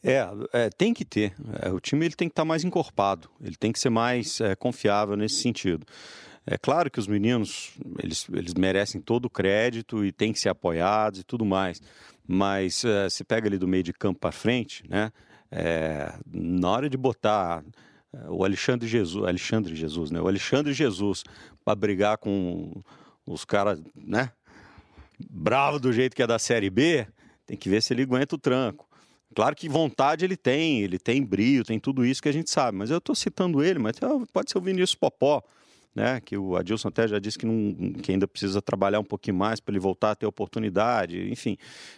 É, 0.03 0.27
é 0.53 0.69
tem 0.69 0.93
que 0.93 1.05
ter. 1.05 1.34
É, 1.62 1.69
o 1.69 1.79
time 1.79 2.05
ele 2.05 2.15
tem 2.15 2.27
que 2.27 2.34
estar 2.34 2.43
tá 2.43 2.47
mais 2.47 2.63
encorpado. 2.63 3.29
Ele 3.43 3.55
tem 3.55 3.71
que 3.71 3.79
ser 3.79 3.89
mais 3.89 4.41
é, 4.41 4.55
confiável 4.55 5.15
nesse 5.15 5.36
sentido. 5.36 5.86
É 6.45 6.57
claro 6.57 6.89
que 6.89 6.99
os 6.99 7.07
meninos, 7.07 7.73
eles, 8.01 8.27
eles 8.34 8.55
merecem 8.55 8.99
todo 8.99 9.25
o 9.25 9.29
crédito 9.29 10.03
e 10.03 10.12
têm 10.12 10.34
que 10.34 10.39
ser 10.39 10.49
apoiados 10.49 11.19
e 11.19 11.23
tudo 11.23 11.45
mais 11.45 11.79
mas 12.27 12.84
uh, 12.84 13.10
se 13.10 13.23
pega 13.23 13.47
ali 13.47 13.57
do 13.57 13.67
meio 13.67 13.84
de 13.84 13.93
campo 13.93 14.19
para 14.19 14.31
frente, 14.31 14.84
né? 14.89 15.12
É, 15.51 16.13
na 16.25 16.69
hora 16.69 16.89
de 16.89 16.95
botar 16.95 17.63
uh, 18.13 18.34
o 18.34 18.43
Alexandre 18.43 18.88
Jesus, 18.88 19.25
Alexandre 19.25 19.75
Jesus, 19.75 20.12
né? 20.12 20.21
O 20.21 20.27
Alexandre 20.27 20.73
Jesus 20.73 21.23
para 21.63 21.75
brigar 21.75 22.17
com 22.17 22.81
os 23.25 23.45
caras, 23.45 23.81
né? 23.95 24.31
Bravo 25.29 25.79
do 25.79 25.91
jeito 25.91 26.15
que 26.15 26.23
é 26.23 26.27
da 26.27 26.39
Série 26.39 26.69
B, 26.69 27.05
tem 27.45 27.57
que 27.57 27.69
ver 27.69 27.81
se 27.81 27.93
ele 27.93 28.03
aguenta 28.03 28.36
o 28.36 28.39
tranco. 28.39 28.88
Claro 29.34 29.55
que 29.55 29.69
vontade 29.69 30.25
ele 30.25 30.36
tem, 30.36 30.81
ele 30.81 30.99
tem 30.99 31.23
brilho, 31.23 31.63
tem 31.63 31.79
tudo 31.79 32.05
isso 32.05 32.21
que 32.21 32.27
a 32.27 32.34
gente 32.34 32.49
sabe, 32.49 32.77
mas 32.77 32.89
eu 32.89 32.97
estou 32.97 33.15
citando 33.15 33.63
ele, 33.63 33.79
mas 33.79 33.95
pode 34.34 34.51
ser 34.51 34.57
o 34.57 34.62
Vinícius 34.62 34.95
Popó, 34.95 35.41
né, 35.95 36.21
que 36.21 36.38
o 36.38 36.56
Adilson 36.56 36.88
até 36.88 37.08
já 37.08 37.19
disse 37.19 37.38
que, 37.38 37.45
não, 37.45 37.93
que 37.93 38.12
ainda 38.12 38.27
precisa 38.27 38.62
trabalhar 38.62 38.99
um 38.99 39.04
pouquinho 39.04 39.36
mais 39.36 39.60
para 39.60 39.73
ele 39.73 39.80
voltar 39.80 40.12
a 40.12 40.15
ter 40.15 40.25
oportunidade, 40.25 41.30
enfim, 41.30 41.58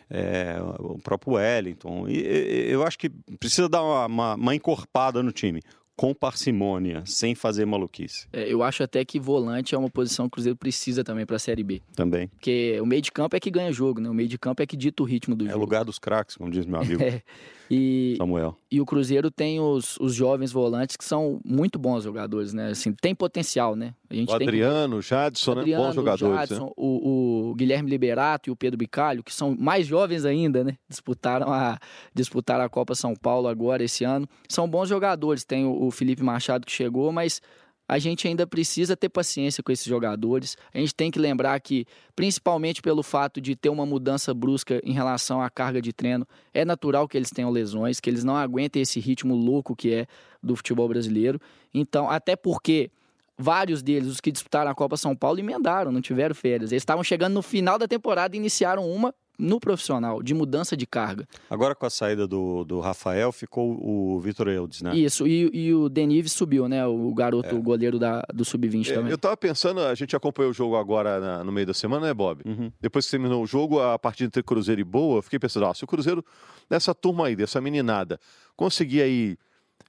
é, 0.09 0.55
o 0.79 0.97
próprio 0.97 1.33
Wellington. 1.33 2.07
E, 2.07 2.69
eu 2.69 2.83
acho 2.83 2.97
que 2.97 3.09
precisa 3.39 3.69
dar 3.69 3.83
uma, 3.83 4.05
uma, 4.05 4.35
uma 4.35 4.55
encorpada 4.55 5.21
no 5.21 5.31
time 5.31 5.61
com 5.95 6.13
parcimônia, 6.13 7.03
sem 7.05 7.35
fazer 7.35 7.65
maluquice. 7.65 8.27
É, 8.33 8.51
eu 8.51 8.63
acho 8.63 8.83
até 8.83 9.05
que 9.05 9.19
volante 9.19 9.75
é 9.75 9.77
uma 9.77 9.89
posição 9.89 10.25
que 10.25 10.29
o 10.29 10.31
Cruzeiro 10.31 10.57
precisa 10.57 11.03
também 11.03 11.25
para 11.25 11.35
a 11.35 11.39
Série 11.39 11.63
B. 11.63 11.81
Também. 11.95 12.27
Porque 12.27 12.79
o 12.81 12.85
meio 12.85 13.01
de 13.01 13.11
campo 13.11 13.35
é 13.35 13.39
que 13.39 13.51
ganha 13.51 13.71
jogo, 13.71 14.01
né? 14.01 14.09
O 14.09 14.13
meio 14.13 14.27
de 14.27 14.37
campo 14.37 14.61
é 14.61 14.65
que 14.65 14.75
dita 14.75 15.03
o 15.03 15.05
ritmo 15.05 15.35
do 15.35 15.45
é 15.45 15.49
jogo. 15.49 15.59
É 15.59 15.61
lugar 15.61 15.85
dos 15.85 15.99
craques, 15.99 16.35
como 16.35 16.49
diz 16.49 16.65
meu 16.65 16.81
amigo. 16.81 17.01
é. 17.03 17.21
E, 17.69 18.15
Samuel. 18.17 18.57
E 18.71 18.81
o 18.81 18.85
Cruzeiro 18.85 19.31
tem 19.31 19.59
os, 19.59 19.97
os 19.99 20.13
jovens 20.13 20.51
volantes 20.51 20.95
que 20.95 21.03
são 21.03 21.39
muito 21.43 21.79
bons 21.79 22.03
jogadores, 22.03 22.53
né? 22.53 22.69
Assim, 22.69 22.93
tem 22.93 23.15
potencial, 23.15 23.75
né? 23.75 23.93
O 24.27 24.33
Adriano, 24.33 24.97
o 24.97 25.01
Jadson, 25.01 25.55
né? 25.55 25.75
Bons 25.75 25.95
jogadores. 25.95 26.35
O, 26.35 26.39
Jadson, 26.39 26.65
né? 26.65 26.71
o, 26.77 27.49
o, 27.49 27.55
Guilherme 27.55 27.89
Liberato 27.89 28.49
e 28.49 28.51
o 28.51 28.55
Pedro 28.55 28.77
Bicalho, 28.77 29.23
que 29.23 29.33
são 29.33 29.55
mais 29.57 29.87
jovens 29.87 30.25
ainda, 30.25 30.63
né? 30.63 30.77
Disputaram 30.87 31.51
a, 31.51 31.79
disputaram 32.13 32.63
a 32.63 32.69
Copa 32.69 32.95
São 32.95 33.15
Paulo 33.15 33.47
agora, 33.47 33.83
esse 33.83 34.03
ano. 34.03 34.27
São 34.47 34.67
bons 34.67 34.89
jogadores. 34.89 35.43
Tem 35.43 35.65
o, 35.65 35.85
o 35.85 35.91
Felipe 35.91 36.21
Machado 36.21 36.65
que 36.65 36.71
chegou, 36.71 37.11
mas 37.11 37.41
a 37.87 37.99
gente 37.99 38.27
ainda 38.27 38.47
precisa 38.47 38.95
ter 38.95 39.09
paciência 39.09 39.61
com 39.61 39.71
esses 39.71 39.85
jogadores. 39.85 40.57
A 40.73 40.79
gente 40.79 40.95
tem 40.95 41.11
que 41.11 41.19
lembrar 41.19 41.59
que, 41.59 41.85
principalmente 42.15 42.81
pelo 42.81 43.03
fato 43.03 43.41
de 43.41 43.55
ter 43.55 43.69
uma 43.69 43.85
mudança 43.85 44.33
brusca 44.33 44.81
em 44.83 44.93
relação 44.93 45.41
à 45.41 45.49
carga 45.49 45.81
de 45.81 45.91
treino, 45.91 46.25
é 46.53 46.63
natural 46.63 47.07
que 47.07 47.17
eles 47.17 47.29
tenham 47.29 47.49
lesões, 47.49 47.99
que 47.99 48.09
eles 48.09 48.23
não 48.23 48.35
aguentem 48.35 48.81
esse 48.81 48.99
ritmo 48.99 49.35
louco 49.35 49.75
que 49.75 49.93
é 49.93 50.07
do 50.41 50.55
futebol 50.55 50.87
brasileiro. 50.87 51.39
Então, 51.73 52.09
até 52.09 52.35
porque 52.35 52.89
vários 53.37 53.81
deles, 53.81 54.07
os 54.09 54.21
que 54.21 54.31
disputaram 54.31 54.69
a 54.71 54.75
Copa 54.75 54.95
São 54.97 55.15
Paulo, 55.15 55.39
emendaram, 55.39 55.91
não 55.91 56.01
tiveram 56.01 56.35
férias. 56.35 56.71
Eles 56.71 56.81
estavam 56.83 57.03
chegando 57.03 57.33
no 57.33 57.41
final 57.41 57.77
da 57.79 57.87
temporada 57.87 58.35
e 58.35 58.39
iniciaram 58.39 58.89
uma 58.89 59.13
no 59.39 59.59
profissional, 59.59 60.21
de 60.21 60.31
mudança 60.31 60.77
de 60.77 60.85
carga. 60.85 61.27
Agora 61.49 61.73
com 61.73 61.87
a 61.87 61.89
saída 61.89 62.27
do, 62.27 62.63
do 62.63 62.79
Rafael, 62.79 63.31
ficou 63.31 63.71
o 63.83 64.19
Vitor 64.19 64.47
Eudes, 64.47 64.83
né? 64.83 64.95
Isso, 64.95 65.25
e, 65.27 65.49
e 65.51 65.73
o 65.73 65.89
Denives 65.89 66.33
subiu, 66.33 66.67
né? 66.69 66.85
O 66.85 67.11
garoto, 67.15 67.49
É. 67.49 67.53
o 67.55 67.61
goleiro 67.61 67.97
da, 67.97 68.21
do 68.31 68.45
Sub-20 68.45 68.91
É, 68.91 68.93
também. 68.93 69.09
eu 69.11 69.17
tava 69.17 69.35
pensando, 69.35 69.79
a 69.81 69.95
gente 69.95 70.15
acompanhou 70.15 70.51
o 70.51 70.53
jogo 70.53 70.75
agora 70.75 71.19
na- 71.19 71.43
no 71.43 71.51
meio 71.51 71.65
da 71.65 71.73
semana, 71.73 72.05
né, 72.05 72.13
Bob? 72.13 72.43
Uhum. 72.45 72.71
Depois 72.79 73.05
que 73.05 73.11
terminou 73.11 73.41
o 73.41 73.47
jogo, 73.47 73.81
a 73.81 73.97
partida 73.97 74.27
entre 74.27 74.43
Cruzeiro 74.43 74.79
e 74.79 74.83
Boa, 74.83 75.17
eu 75.17 75.23
fiquei 75.23 75.39
pensando, 75.39 75.65
ó, 75.65 75.73
se 75.73 75.83
o 75.83 75.87
Cruzeiro, 75.87 76.23
dessa 76.69 76.93
turma 76.93 77.25
aí, 77.25 77.35
dessa 77.35 77.59
meninada, 77.59 78.19
conseguir 78.55 79.01
aí 79.01 79.35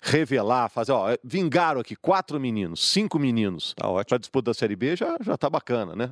revelar, 0.05 0.69
fazer, 0.69 0.93
ó, 0.93 1.17
vingaram 1.25 1.81
aqui 1.81 1.97
quatro 1.97 2.39
meninos, 2.39 2.87
cinco 2.91 3.19
meninos 3.19 3.75
Tá 3.75 3.89
ótimo. 3.89 4.05
para 4.11 4.19
disputa 4.19 4.51
da 4.51 4.55
Série 4.55 4.77
B, 4.77 4.95
já, 4.95 5.17
já 5.21 5.37
tá 5.37 5.49
bacana, 5.49 5.97
né? 5.97 6.11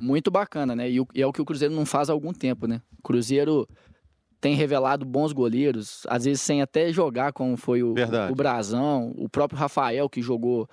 Muito 0.00 0.30
bacana, 0.30 0.74
né? 0.74 0.90
E, 0.90 1.00
o- 1.00 1.06
e 1.14 1.22
é 1.22 1.26
o 1.26 1.32
que 1.32 1.42
o 1.42 1.44
Cruzeiro 1.44 1.74
não 1.74 1.84
faz 1.86 2.08
há 2.08 2.12
algum 2.12 2.32
tempo, 2.32 2.66
né? 2.66 2.80
O 2.98 3.02
Cruzeiro 3.02 3.68
tem 4.40 4.54
revelado 4.54 5.04
bons 5.04 5.32
goleiros, 5.32 6.02
às 6.08 6.24
vezes 6.24 6.40
sem 6.42 6.62
até 6.62 6.92
jogar, 6.92 7.32
como 7.32 7.56
foi 7.56 7.82
o, 7.82 7.94
Verdade. 7.94 8.32
o 8.32 8.34
Brazão, 8.34 9.12
o 9.16 9.28
próprio 9.28 9.58
Rafael, 9.58 10.08
que 10.08 10.20
jogou. 10.22 10.68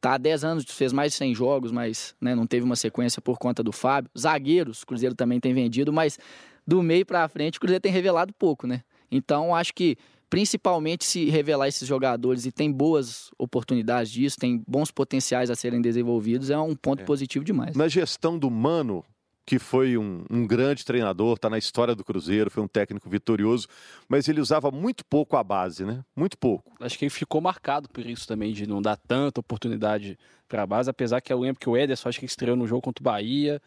Tá 0.00 0.14
há 0.14 0.18
10 0.18 0.44
anos, 0.44 0.64
fez 0.68 0.92
mais 0.92 1.12
de 1.12 1.18
100 1.18 1.34
jogos, 1.34 1.70
mas 1.72 2.14
né, 2.20 2.34
não 2.34 2.46
teve 2.46 2.64
uma 2.64 2.76
sequência 2.76 3.22
por 3.22 3.38
conta 3.38 3.62
do 3.62 3.72
Fábio. 3.72 4.10
Zagueiros, 4.18 4.82
o 4.82 4.86
Cruzeiro 4.86 5.14
também 5.14 5.40
tem 5.40 5.54
vendido, 5.54 5.92
mas 5.92 6.18
do 6.66 6.82
meio 6.82 7.06
pra 7.06 7.26
frente 7.28 7.56
o 7.56 7.60
Cruzeiro 7.60 7.80
tem 7.80 7.92
revelado 7.92 8.32
pouco, 8.34 8.66
né? 8.66 8.82
Então 9.10 9.54
acho 9.54 9.72
que 9.74 9.96
principalmente 10.28 11.04
se 11.04 11.26
revelar 11.30 11.68
esses 11.68 11.86
jogadores 11.86 12.44
e 12.46 12.52
tem 12.52 12.70
boas 12.70 13.30
oportunidades 13.38 14.10
disso, 14.10 14.36
tem 14.38 14.62
bons 14.66 14.90
potenciais 14.90 15.50
a 15.50 15.54
serem 15.54 15.80
desenvolvidos, 15.80 16.50
é 16.50 16.58
um 16.58 16.74
ponto 16.74 17.02
É. 17.02 17.04
positivo 17.04 17.44
demais. 17.44 17.76
Na 17.76 17.88
gestão 17.88 18.38
do 18.38 18.50
Mano, 18.50 19.04
que 19.46 19.58
foi 19.58 19.98
um, 19.98 20.24
um 20.30 20.46
grande 20.46 20.84
treinador, 20.84 21.38
tá 21.38 21.50
na 21.50 21.58
história 21.58 21.94
do 21.94 22.02
Cruzeiro, 22.02 22.50
foi 22.50 22.62
um 22.62 22.68
técnico 22.68 23.08
vitorioso, 23.10 23.68
mas 24.08 24.26
ele 24.26 24.40
usava 24.40 24.70
muito 24.70 25.04
pouco 25.04 25.36
a 25.36 25.44
base, 25.44 25.84
né? 25.84 26.02
Muito 26.16 26.38
pouco. 26.38 26.72
Acho 26.80 26.98
que 26.98 27.04
ele 27.04 27.10
ficou 27.10 27.40
marcado 27.42 27.88
por 27.90 28.06
isso 28.06 28.26
também, 28.26 28.52
de 28.52 28.66
não 28.66 28.80
dar 28.80 28.96
tanta 28.96 29.40
oportunidade 29.40 30.18
para 30.48 30.62
a 30.62 30.66
base, 30.66 30.88
apesar 30.88 31.20
que 31.20 31.32
eu 31.32 31.38
lembro 31.38 31.60
que 31.60 31.68
o 31.68 31.76
Ederson 31.76 32.08
acho 32.08 32.18
que 32.20 32.24
estreou 32.26 32.56
no 32.56 32.66
jogo 32.66 32.80
contra 32.80 33.02
o 33.02 33.04
Bahia, 33.04 33.60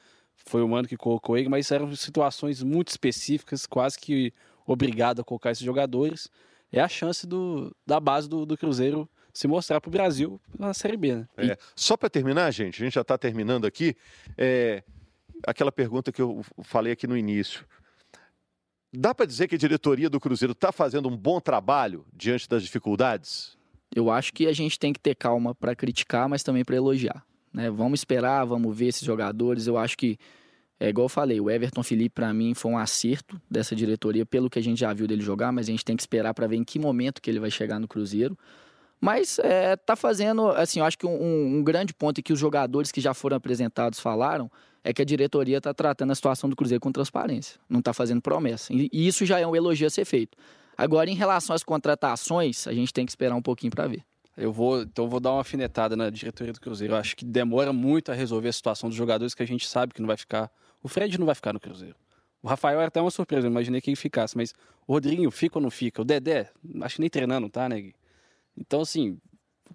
foi 0.46 0.64
o 0.64 0.68
mano 0.68 0.88
que 0.88 0.98
colocou 0.98 1.38
ele, 1.38 1.50
mas 1.50 1.70
eram 1.72 1.94
situações 1.96 2.64
muito 2.64 2.88
específicas, 2.90 3.66
quase 3.66 4.00
que 4.00 4.34
obrigado 4.68 5.22
a 5.22 5.24
colocar 5.24 5.52
esses 5.52 5.64
jogadores. 5.64 6.30
É 6.72 6.80
a 6.80 6.88
chance 6.88 7.26
do, 7.26 7.76
da 7.86 8.00
base 8.00 8.28
do, 8.28 8.46
do 8.46 8.58
Cruzeiro 8.58 9.10
se 9.34 9.48
mostrar 9.48 9.80
para 9.80 9.90
o 9.90 9.92
Brasil 9.92 10.40
na 10.58 10.74
Série 10.74 10.98
B, 10.98 11.16
né? 11.16 11.28
É, 11.38 11.58
Só 11.76 11.96
para 11.96 12.10
terminar, 12.10 12.52
gente, 12.52 12.82
a 12.82 12.86
gente 12.86 12.94
já 12.94 13.02
está 13.02 13.18
terminando 13.18 13.66
aqui. 13.66 13.96
é, 14.38 14.84
aquela 15.46 15.72
pergunta 15.72 16.12
que 16.12 16.22
eu 16.22 16.44
falei 16.64 16.94
aqui 16.94 17.06
no 17.08 17.18
início. 17.18 17.66
Dá 18.94 19.14
para 19.14 19.26
dizer 19.26 19.48
que 19.48 19.56
a 19.56 19.58
diretoria 19.58 20.10
do 20.10 20.20
Cruzeiro 20.20 20.54
está 20.54 20.72
fazendo 20.72 21.10
um 21.10 21.16
bom 21.16 21.40
trabalho 21.40 22.06
diante 22.14 22.48
das 22.48 22.64
dificuldades? 22.64 23.58
Eu 23.94 24.10
acho 24.10 24.34
que 24.34 24.48
a 24.48 24.54
gente 24.54 24.80
tem 24.80 24.94
que 24.94 25.00
ter 25.00 25.16
calma 25.16 25.54
para 25.54 25.76
criticar, 25.76 26.28
mas 26.28 26.44
também 26.44 26.64
para 26.64 26.76
elogiar. 26.76 27.24
Né? 27.54 27.70
Vamos 27.70 28.00
esperar, 28.00 28.46
vamos 28.46 28.76
ver 28.76 28.88
esses 28.88 29.04
jogadores. 29.04 29.68
Eu 29.68 29.78
acho 29.78 29.98
que, 29.98 30.18
é 30.80 30.90
igual 30.90 31.06
eu 31.06 31.10
falei, 31.10 31.40
o 31.42 31.50
Everton 31.50 31.82
Felipe, 31.82 32.14
para 32.16 32.34
mim, 32.34 32.54
foi 32.54 32.72
um 32.72 32.78
acerto 32.78 33.40
dessa 33.50 33.76
diretoria, 33.76 34.26
pelo 34.26 34.50
que 34.50 34.60
a 34.60 34.62
gente 34.62 34.80
já 34.80 34.94
viu 34.94 35.08
dele 35.08 35.22
jogar, 35.22 35.52
mas 35.52 35.68
a 35.68 35.72
gente 35.72 35.84
tem 35.84 35.96
que 35.96 36.04
esperar 36.04 36.34
para 36.34 36.46
ver 36.46 36.58
em 36.58 36.64
que 36.64 36.78
momento 36.78 37.22
que 37.22 37.30
ele 37.30 37.40
vai 37.40 37.50
chegar 37.50 37.80
no 37.80 37.88
Cruzeiro. 37.88 38.38
Mas 39.00 39.40
é, 39.40 39.76
tá 39.76 39.96
fazendo, 39.96 40.50
assim, 40.50 40.80
eu 40.80 40.86
acho 40.86 40.98
que 40.98 41.06
um, 41.06 41.58
um 41.58 41.64
grande 41.64 41.94
ponto 41.94 42.22
que 42.22 42.34
os 42.34 42.40
jogadores 42.40 42.92
que 42.92 43.02
já 43.02 43.14
foram 43.14 43.38
apresentados 43.38 44.00
falaram 44.00 44.52
é 44.84 44.94
que 44.94 45.02
a 45.02 45.06
diretoria 45.06 45.58
está 45.58 45.74
tratando 45.74 46.12
a 46.12 46.16
situação 46.16 46.50
do 46.50 46.56
Cruzeiro 46.56 46.80
com 46.80 46.92
transparência, 46.92 47.60
não 47.70 47.80
está 47.80 47.94
fazendo 47.94 48.22
promessa. 48.22 48.72
E, 48.72 48.90
isso 48.94 49.26
já 49.26 49.40
é 49.40 49.46
um 49.46 49.56
elogio 49.56 49.88
a 49.88 49.90
ser 49.90 50.06
feito. 50.06 50.38
Agora, 50.78 51.10
em 51.10 51.16
relação 51.16 51.56
às 51.56 51.64
contratações, 51.64 52.68
a 52.68 52.74
gente 52.74 52.94
tem 52.94 53.06
que 53.06 53.12
esperar 53.12 53.36
um 53.36 53.42
pouquinho 53.42 53.72
para 53.72 53.88
ver. 53.88 54.04
Eu 54.38 54.54
vou, 54.54 54.84
então 54.84 55.10
vou 55.10 55.20
dar 55.20 55.32
uma 55.32 55.42
afinetada 55.42 55.96
na 55.96 56.12
diretoria 56.12 56.54
do 56.54 56.62
Cruzeiro. 56.62 56.94
Eu 56.94 56.98
acho 56.98 57.16
que 57.16 57.26
demora 57.26 57.74
muito 57.74 58.12
a 58.12 58.16
resolver 58.16 58.50
a 58.50 58.54
situação 58.54 58.88
dos 58.88 58.96
jogadores 58.96 59.34
que 59.34 59.42
a 59.42 59.48
gente 59.48 59.68
sabe 59.68 59.94
que 59.94 60.00
não 60.00 60.08
vai 60.08 60.18
ficar. 60.18 60.52
O 60.84 60.88
Fred 60.88 61.18
não 61.20 61.26
vai 61.26 61.36
ficar 61.36 61.54
no 61.54 61.60
Cruzeiro. 61.60 61.96
O 62.42 62.48
Rafael 62.48 62.80
era 62.80 62.88
até 62.88 63.02
uma 63.02 63.12
surpresa, 63.12 63.48
eu 63.48 63.52
imaginei 63.52 63.82
que 63.82 63.90
ele 63.90 63.96
ficasse, 63.96 64.38
mas 64.38 64.54
o 64.88 64.94
Rodriguinho 64.94 65.32
fica 65.32 65.58
ou 65.58 65.62
não 65.62 65.72
fica? 65.72 66.02
O 66.02 66.06
Dedé, 66.06 66.50
acho 66.82 66.96
que 66.96 67.02
nem 67.02 67.10
treinando, 67.10 67.50
tá, 67.50 67.68
né, 67.68 67.82
Gui? 67.82 67.96
Então, 68.56 68.82
assim, 68.82 69.18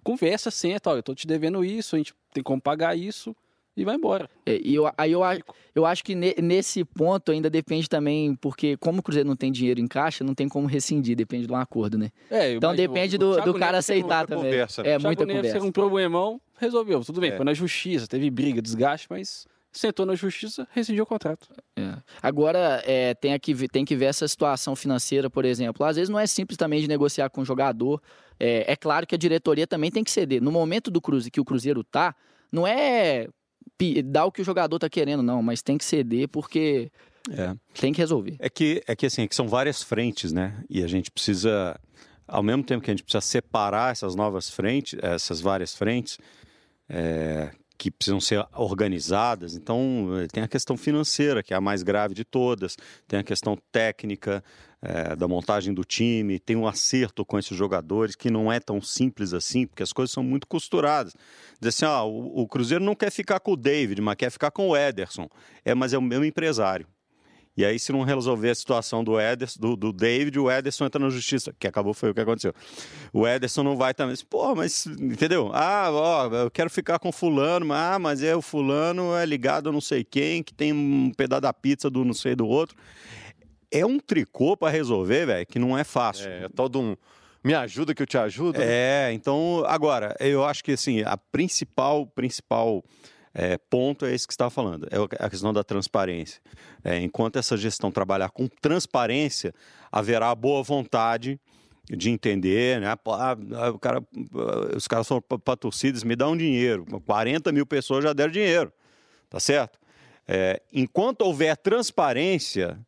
conversa, 0.03 0.49
senta, 0.49 0.89
ó, 0.89 0.95
eu 0.95 1.03
tô 1.03 1.13
te 1.13 1.27
devendo 1.27 1.63
isso, 1.63 1.95
a 1.95 1.99
gente 1.99 2.13
tem 2.33 2.41
como 2.43 2.61
pagar 2.61 2.97
isso 2.97 3.35
e 3.75 3.83
vai 3.83 3.95
embora. 3.95 4.29
É, 4.45 4.59
e 4.63 4.75
eu, 4.75 4.89
aí 4.97 5.11
eu, 5.11 5.21
eu 5.75 5.85
acho 5.85 6.03
que 6.03 6.15
ne- 6.15 6.35
nesse 6.41 6.83
ponto 6.85 7.31
ainda 7.31 7.49
depende 7.49 7.87
também, 7.89 8.33
porque 8.35 8.77
como 8.77 8.99
o 8.99 9.03
Cruzeiro 9.03 9.27
não 9.27 9.35
tem 9.35 9.51
dinheiro 9.51 9.79
em 9.79 9.87
caixa, 9.87 10.23
não 10.23 10.33
tem 10.33 10.47
como 10.47 10.65
rescindir, 10.67 11.15
depende 11.15 11.45
de 11.47 11.51
um 11.53 11.55
acordo, 11.57 11.97
né? 11.97 12.11
É, 12.29 12.53
Então 12.53 12.73
depende 12.75 13.15
o 13.17 13.19
do, 13.19 13.33
Thiago 13.35 13.53
do 13.53 13.59
cara 13.59 13.73
Neves 13.73 13.85
aceitar 13.89 14.25
também. 14.27 14.45
conversa, 14.45 14.83
né? 14.83 14.89
É, 14.89 14.91
Thiago 14.93 15.05
muita 15.07 15.25
Neves 15.25 15.41
conversa. 15.51 15.67
um 15.67 15.71
problemão, 15.71 16.41
resolveu. 16.57 17.03
Tudo 17.03 17.19
bem, 17.19 17.31
É. 17.31 17.35
foi 17.35 17.45
na 17.45 17.53
justiça, 17.53 18.07
teve 18.07 18.29
briga, 18.29 18.61
desgaste, 18.61 19.07
mas 19.09 19.45
sentou 19.73 20.05
na 20.05 20.15
justiça, 20.15 20.67
rescindiu 20.71 21.03
o 21.03 21.07
contrato. 21.07 21.47
É. 21.75 21.95
Agora, 22.21 22.81
é, 22.85 23.13
tem, 23.15 23.37
que, 23.39 23.53
ver- 23.53 23.67
tem 23.69 23.83
que 23.83 23.95
ver 23.95 24.05
essa 24.05 24.27
situação 24.27 24.75
financeira, 24.75 25.29
por 25.29 25.43
exemplo. 25.45 25.85
Às 25.85 25.95
vezes 25.95 26.09
não 26.09 26.19
é 26.19 26.27
simples 26.27 26.57
também 26.57 26.79
de 26.79 26.87
negociar 26.87 27.29
com 27.29 27.41
o 27.41 27.45
jogador. 27.45 28.01
É, 28.39 28.71
é 28.73 28.75
claro 28.75 29.05
que 29.07 29.15
a 29.15 29.17
diretoria 29.17 29.65
também 29.67 29.89
tem 29.91 30.03
que 30.03 30.11
ceder. 30.11 30.41
No 30.41 30.51
momento 30.51 30.89
do 30.91 31.01
Cruzeiro 31.01 31.31
que 31.31 31.41
o 31.41 31.45
Cruzeiro 31.45 31.83
tá, 31.83 32.15
não 32.51 32.65
é 32.67 33.27
dar 34.05 34.25
o 34.25 34.31
que 34.31 34.41
o 34.41 34.45
jogador 34.45 34.77
tá 34.79 34.89
querendo, 34.89 35.21
não, 35.23 35.41
mas 35.41 35.61
tem 35.61 35.77
que 35.77 35.83
ceder 35.83 36.27
porque 36.29 36.89
É. 37.31 37.53
tem 37.79 37.91
que 37.91 37.99
resolver. 37.99 38.35
É 38.39 38.49
que, 38.49 38.81
é 38.87 38.95
que 38.95 39.05
assim, 39.05 39.23
é 39.23 39.27
que 39.27 39.35
são 39.35 39.47
várias 39.47 39.81
frentes, 39.83 40.31
né? 40.31 40.63
E 40.69 40.83
a 40.83 40.87
gente 40.87 41.09
precisa, 41.11 41.77
ao 42.27 42.41
mesmo 42.43 42.63
tempo 42.63 42.83
que 42.83 42.91
a 42.91 42.93
gente 42.93 43.03
precisa 43.03 43.21
separar 43.21 43.91
essas 43.91 44.15
novas 44.15 44.49
frentes, 44.49 44.97
essas 45.01 45.41
várias 45.41 45.75
frentes, 45.75 46.17
é, 46.87 47.51
que 47.77 47.91
precisam 47.91 48.21
ser 48.21 48.45
organizadas. 48.53 49.55
Então, 49.55 50.09
eh, 50.17 50.27
tem 50.31 50.43
a 50.43 50.47
questão 50.47 50.77
financeira, 50.77 51.43
que 51.43 51.53
é 51.53 51.57
a 51.57 51.61
mais 51.61 51.83
grave 51.83 52.13
de 52.13 52.23
todas, 52.23 52.77
tem 53.07 53.19
a 53.19 53.23
questão 53.23 53.57
técnica 53.71 54.43
eh, 54.81 55.15
da 55.15 55.27
montagem 55.27 55.73
do 55.73 55.83
time, 55.83 56.39
tem 56.39 56.55
um 56.55 56.67
acerto 56.67 57.25
com 57.25 57.39
esses 57.39 57.57
jogadores, 57.57 58.15
que 58.15 58.29
não 58.29 58.51
é 58.51 58.59
tão 58.59 58.81
simples 58.81 59.33
assim, 59.33 59.65
porque 59.65 59.83
as 59.83 59.93
coisas 59.93 60.11
são 60.11 60.23
muito 60.23 60.47
costuradas. 60.47 61.13
Dizer 61.59 61.69
assim, 61.69 61.85
ó, 61.85 62.07
o, 62.07 62.41
o 62.41 62.47
Cruzeiro 62.47 62.83
não 62.83 62.95
quer 62.95 63.11
ficar 63.11 63.39
com 63.39 63.53
o 63.53 63.57
David, 63.57 64.01
mas 64.01 64.15
quer 64.15 64.29
ficar 64.29 64.51
com 64.51 64.69
o 64.69 64.77
Ederson. 64.77 65.29
É, 65.65 65.73
mas 65.73 65.93
é 65.93 65.97
o 65.97 66.01
mesmo 66.01 66.25
empresário. 66.25 66.87
E 67.55 67.63
aí, 67.63 67.77
se 67.77 67.91
não 67.91 68.01
resolver 68.01 68.49
a 68.49 68.55
situação 68.55 69.03
do 69.03 69.19
Ederson, 69.19 69.59
do, 69.59 69.75
do 69.75 69.93
David, 69.93 70.39
o 70.39 70.49
Ederson 70.49 70.85
entra 70.85 70.99
na 70.99 71.09
justiça, 71.09 71.53
que 71.57 71.67
acabou 71.67 71.93
foi 71.93 72.09
o 72.09 72.13
que 72.13 72.21
aconteceu. 72.21 72.53
O 73.11 73.27
Ederson 73.27 73.61
não 73.61 73.77
vai 73.77 73.93
também. 73.93 74.15
Pô, 74.27 74.55
mas 74.55 74.87
entendeu? 74.87 75.51
Ah, 75.53 75.89
ó, 75.91 76.27
eu 76.33 76.49
quero 76.49 76.69
ficar 76.69 76.97
com 76.97 77.11
fulano, 77.11 77.65
mas, 77.67 77.95
ah, 77.95 77.99
mas 77.99 78.23
é 78.23 78.35
o 78.35 78.41
fulano 78.41 79.15
é 79.15 79.25
ligado 79.25 79.69
a 79.69 79.71
não 79.71 79.81
sei 79.81 80.03
quem, 80.03 80.41
que 80.41 80.53
tem 80.53 80.73
um 80.73 81.11
pedaço 81.15 81.41
da 81.41 81.53
pizza 81.53 81.89
do 81.89 82.03
não 82.03 82.13
sei 82.13 82.35
do 82.35 82.47
outro. 82.47 82.75
É 83.71 83.85
um 83.85 83.99
tricô 83.99 84.57
para 84.57 84.71
resolver, 84.71 85.27
velho, 85.27 85.45
que 85.45 85.59
não 85.59 85.77
é 85.77 85.83
fácil. 85.83 86.29
É, 86.29 86.49
tal 86.49 86.67
de 86.67 86.77
um 86.77 86.95
me 87.43 87.53
ajuda 87.53 87.93
que 87.93 88.01
eu 88.01 88.07
te 88.07 88.17
ajudo. 88.17 88.59
né? 88.59 88.65
É, 88.67 89.13
então, 89.13 89.63
agora, 89.67 90.15
eu 90.19 90.45
acho 90.45 90.63
que 90.63 90.71
assim, 90.71 91.01
a 91.01 91.17
principal, 91.17 92.07
principal 92.07 92.83
é, 93.33 93.57
ponto 93.57 94.05
é 94.05 94.13
esse 94.13 94.27
que 94.27 94.33
você 94.33 94.49
falando, 94.49 94.87
é 94.91 95.25
a 95.25 95.29
questão 95.29 95.51
da 95.51 95.63
transparência. 95.63 96.39
É, 96.83 96.99
enquanto 96.99 97.37
essa 97.37 97.57
gestão 97.57 97.91
trabalhar 97.91 98.29
com 98.29 98.47
transparência, 98.47 99.53
haverá 99.91 100.33
boa 100.35 100.61
vontade 100.61 101.39
de 101.89 102.09
entender, 102.09 102.79
né? 102.79 102.87
Ah, 102.87 103.69
o 103.69 103.79
cara, 103.79 104.03
ah, 104.35 104.77
os 104.77 104.87
caras 104.87 105.07
são 105.07 105.21
patrocidos, 105.21 106.03
me 106.03 106.15
dá 106.15 106.29
um 106.29 106.37
dinheiro. 106.37 106.85
40 107.05 107.51
mil 107.51 107.65
pessoas 107.65 108.03
já 108.03 108.13
deram 108.13 108.31
dinheiro, 108.31 108.71
tá 109.29 109.39
certo? 109.39 109.79
É, 110.27 110.61
enquanto 110.71 111.23
houver 111.23 111.57
transparência, 111.57 112.79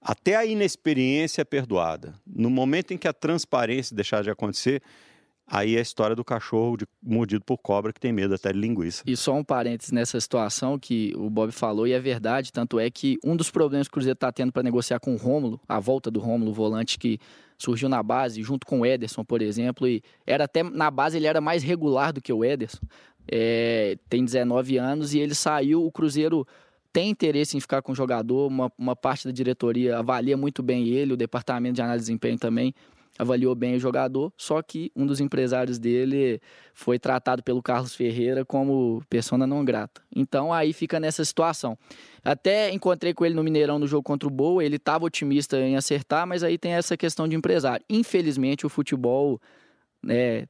até 0.00 0.36
a 0.36 0.44
inexperiência 0.44 1.42
é 1.42 1.44
perdoada. 1.44 2.14
No 2.26 2.50
momento 2.50 2.92
em 2.92 2.98
que 2.98 3.08
a 3.08 3.12
transparência 3.12 3.96
deixar 3.96 4.22
de 4.22 4.30
acontecer, 4.30 4.82
aí 5.54 5.76
é 5.76 5.78
a 5.80 5.82
história 5.82 6.16
do 6.16 6.24
cachorro 6.24 6.78
de- 6.78 6.86
mordido 7.02 7.44
por 7.44 7.58
cobra 7.58 7.92
que 7.92 8.00
tem 8.00 8.10
medo 8.10 8.34
até 8.34 8.50
de 8.52 8.58
linguiça. 8.58 9.02
E 9.06 9.14
só 9.14 9.34
um 9.34 9.44
parênteses 9.44 9.92
nessa 9.92 10.18
situação 10.18 10.78
que 10.78 11.12
o 11.14 11.28
Bob 11.28 11.52
falou, 11.52 11.86
e 11.86 11.92
é 11.92 12.00
verdade, 12.00 12.50
tanto 12.50 12.80
é 12.80 12.90
que 12.90 13.18
um 13.22 13.36
dos 13.36 13.50
problemas 13.50 13.86
que 13.86 13.92
o 13.92 13.94
Cruzeiro 13.94 14.14
está 14.14 14.32
tendo 14.32 14.50
para 14.50 14.62
negociar 14.62 14.98
com 14.98 15.12
o 15.12 15.18
Rômulo, 15.18 15.60
a 15.68 15.78
volta 15.78 16.10
do 16.10 16.18
Rômulo, 16.20 16.50
o 16.52 16.54
volante 16.54 16.98
que 16.98 17.18
surgiu 17.58 17.86
na 17.86 18.02
base, 18.02 18.42
junto 18.42 18.66
com 18.66 18.80
o 18.80 18.86
Ederson, 18.86 19.22
por 19.22 19.42
exemplo, 19.42 19.86
e 19.86 20.02
era 20.26 20.44
até 20.44 20.62
na 20.62 20.90
base 20.90 21.18
ele 21.18 21.26
era 21.26 21.40
mais 21.40 21.62
regular 21.62 22.14
do 22.14 22.22
que 22.22 22.32
o 22.32 22.42
Ederson. 22.42 22.80
É, 23.30 23.96
tem 24.08 24.24
19 24.24 24.78
anos 24.78 25.12
e 25.12 25.18
ele 25.20 25.34
saiu, 25.34 25.84
o 25.84 25.92
Cruzeiro 25.92 26.46
tem 26.92 27.10
interesse 27.10 27.56
em 27.56 27.60
ficar 27.60 27.80
com 27.82 27.92
o 27.92 27.94
jogador, 27.94 28.48
uma, 28.48 28.72
uma 28.76 28.96
parte 28.96 29.26
da 29.26 29.32
diretoria 29.32 29.98
avalia 29.98 30.36
muito 30.36 30.62
bem 30.62 30.88
ele, 30.88 31.12
o 31.12 31.16
departamento 31.16 31.74
de 31.74 31.82
análise 31.82 32.04
de 32.04 32.06
desempenho 32.06 32.38
também 32.38 32.74
avaliou 33.18 33.54
bem 33.54 33.74
o 33.74 33.78
jogador, 33.78 34.32
só 34.36 34.62
que 34.62 34.90
um 34.96 35.06
dos 35.06 35.20
empresários 35.20 35.78
dele 35.78 36.40
foi 36.74 36.98
tratado 36.98 37.42
pelo 37.42 37.62
Carlos 37.62 37.94
Ferreira 37.94 38.44
como 38.44 39.02
persona 39.08 39.46
não 39.46 39.64
grata. 39.64 40.02
Então 40.14 40.52
aí 40.52 40.72
fica 40.72 40.98
nessa 40.98 41.24
situação. 41.24 41.76
Até 42.24 42.70
encontrei 42.70 43.12
com 43.12 43.24
ele 43.24 43.34
no 43.34 43.44
Mineirão 43.44 43.78
no 43.78 43.86
jogo 43.86 44.02
contra 44.02 44.26
o 44.26 44.30
Boa, 44.30 44.64
ele 44.64 44.76
estava 44.76 45.04
otimista 45.04 45.58
em 45.58 45.76
acertar, 45.76 46.26
mas 46.26 46.42
aí 46.42 46.56
tem 46.56 46.72
essa 46.72 46.96
questão 46.96 47.28
de 47.28 47.36
empresário. 47.36 47.84
Infelizmente 47.88 48.64
o 48.64 48.68
futebol 48.68 49.40
né, 50.02 50.46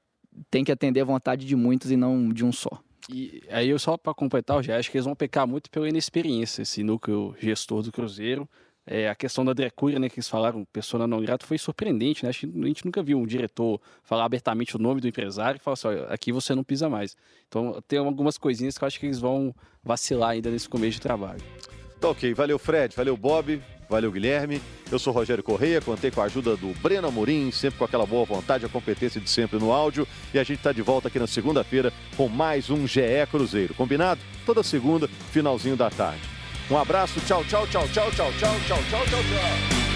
tem 0.50 0.64
que 0.64 0.72
atender 0.72 1.00
a 1.00 1.04
vontade 1.04 1.44
de 1.44 1.56
muitos 1.56 1.90
e 1.90 1.96
não 1.96 2.28
de 2.28 2.44
um 2.44 2.52
só. 2.52 2.80
E 3.10 3.42
aí 3.50 3.68
eu 3.68 3.78
só 3.78 3.96
para 3.96 4.14
completar, 4.14 4.58
eu 4.58 4.62
já 4.62 4.78
acho 4.78 4.90
que 4.90 4.96
eles 4.96 5.04
vão 5.04 5.16
pecar 5.16 5.46
muito 5.46 5.68
pela 5.70 5.88
inexperiência, 5.88 6.62
esse 6.62 6.84
núcleo 6.84 7.34
gestor 7.38 7.82
do 7.82 7.90
Cruzeiro. 7.90 8.48
É, 8.84 9.08
a 9.08 9.14
questão 9.14 9.44
da 9.44 9.52
Drecúria, 9.52 9.98
né, 9.98 10.08
que 10.08 10.16
eles 10.16 10.28
falaram, 10.28 10.64
pessoa 10.72 11.06
não 11.06 11.20
grata, 11.20 11.46
foi 11.46 11.56
surpreendente, 11.56 12.24
né? 12.24 12.30
A 12.30 12.32
gente 12.32 12.84
nunca 12.84 13.02
viu 13.02 13.16
um 13.18 13.26
diretor 13.26 13.80
falar 14.02 14.24
abertamente 14.24 14.74
o 14.74 14.78
nome 14.78 15.00
do 15.00 15.06
empresário 15.06 15.58
e 15.58 15.60
falar 15.60 15.74
assim, 15.74 15.88
olha, 15.88 16.04
aqui 16.06 16.32
você 16.32 16.54
não 16.54 16.64
pisa 16.64 16.88
mais. 16.88 17.16
Então 17.48 17.80
tem 17.86 18.00
algumas 18.00 18.36
coisinhas 18.36 18.76
que 18.76 18.82
eu 18.82 18.86
acho 18.88 18.98
que 18.98 19.06
eles 19.06 19.20
vão 19.20 19.54
vacilar 19.84 20.30
ainda 20.30 20.50
nesse 20.50 20.68
começo 20.68 20.94
de 20.94 21.00
trabalho. 21.00 21.40
Tá 22.00 22.08
ok, 22.08 22.34
valeu 22.34 22.58
Fred, 22.58 22.96
valeu 22.96 23.16
Bob, 23.16 23.62
valeu 23.88 24.10
Guilherme. 24.10 24.60
Eu 24.90 24.98
sou 24.98 25.12
Rogério 25.12 25.44
Correia, 25.44 25.80
contei 25.80 26.10
com 26.10 26.20
a 26.20 26.24
ajuda 26.24 26.56
do 26.56 26.72
Breno 26.80 27.06
Amorim, 27.06 27.52
sempre 27.52 27.78
com 27.78 27.84
aquela 27.84 28.04
boa 28.04 28.24
vontade, 28.24 28.66
a 28.66 28.68
competência 28.68 29.20
de 29.20 29.30
sempre 29.30 29.60
no 29.60 29.70
áudio. 29.70 30.08
E 30.34 30.38
a 30.40 30.42
gente 30.42 30.58
está 30.58 30.72
de 30.72 30.82
volta 30.82 31.06
aqui 31.06 31.20
na 31.20 31.28
segunda-feira 31.28 31.92
com 32.16 32.28
mais 32.28 32.68
um 32.68 32.84
GE 32.88 33.02
Cruzeiro. 33.30 33.74
Combinado? 33.74 34.20
Toda 34.44 34.64
segunda, 34.64 35.06
finalzinho 35.30 35.76
da 35.76 35.88
tarde. 35.88 36.41
Um 36.72 36.78
abraço, 36.78 37.20
tchau, 37.26 37.44
tchau, 37.44 37.66
tchau, 37.66 37.86
tchau, 37.88 38.10
tchau, 38.12 38.32
tchau, 38.32 38.54
tchau, 38.66 38.78
tchau, 38.88 39.04
tchau. 39.04 39.91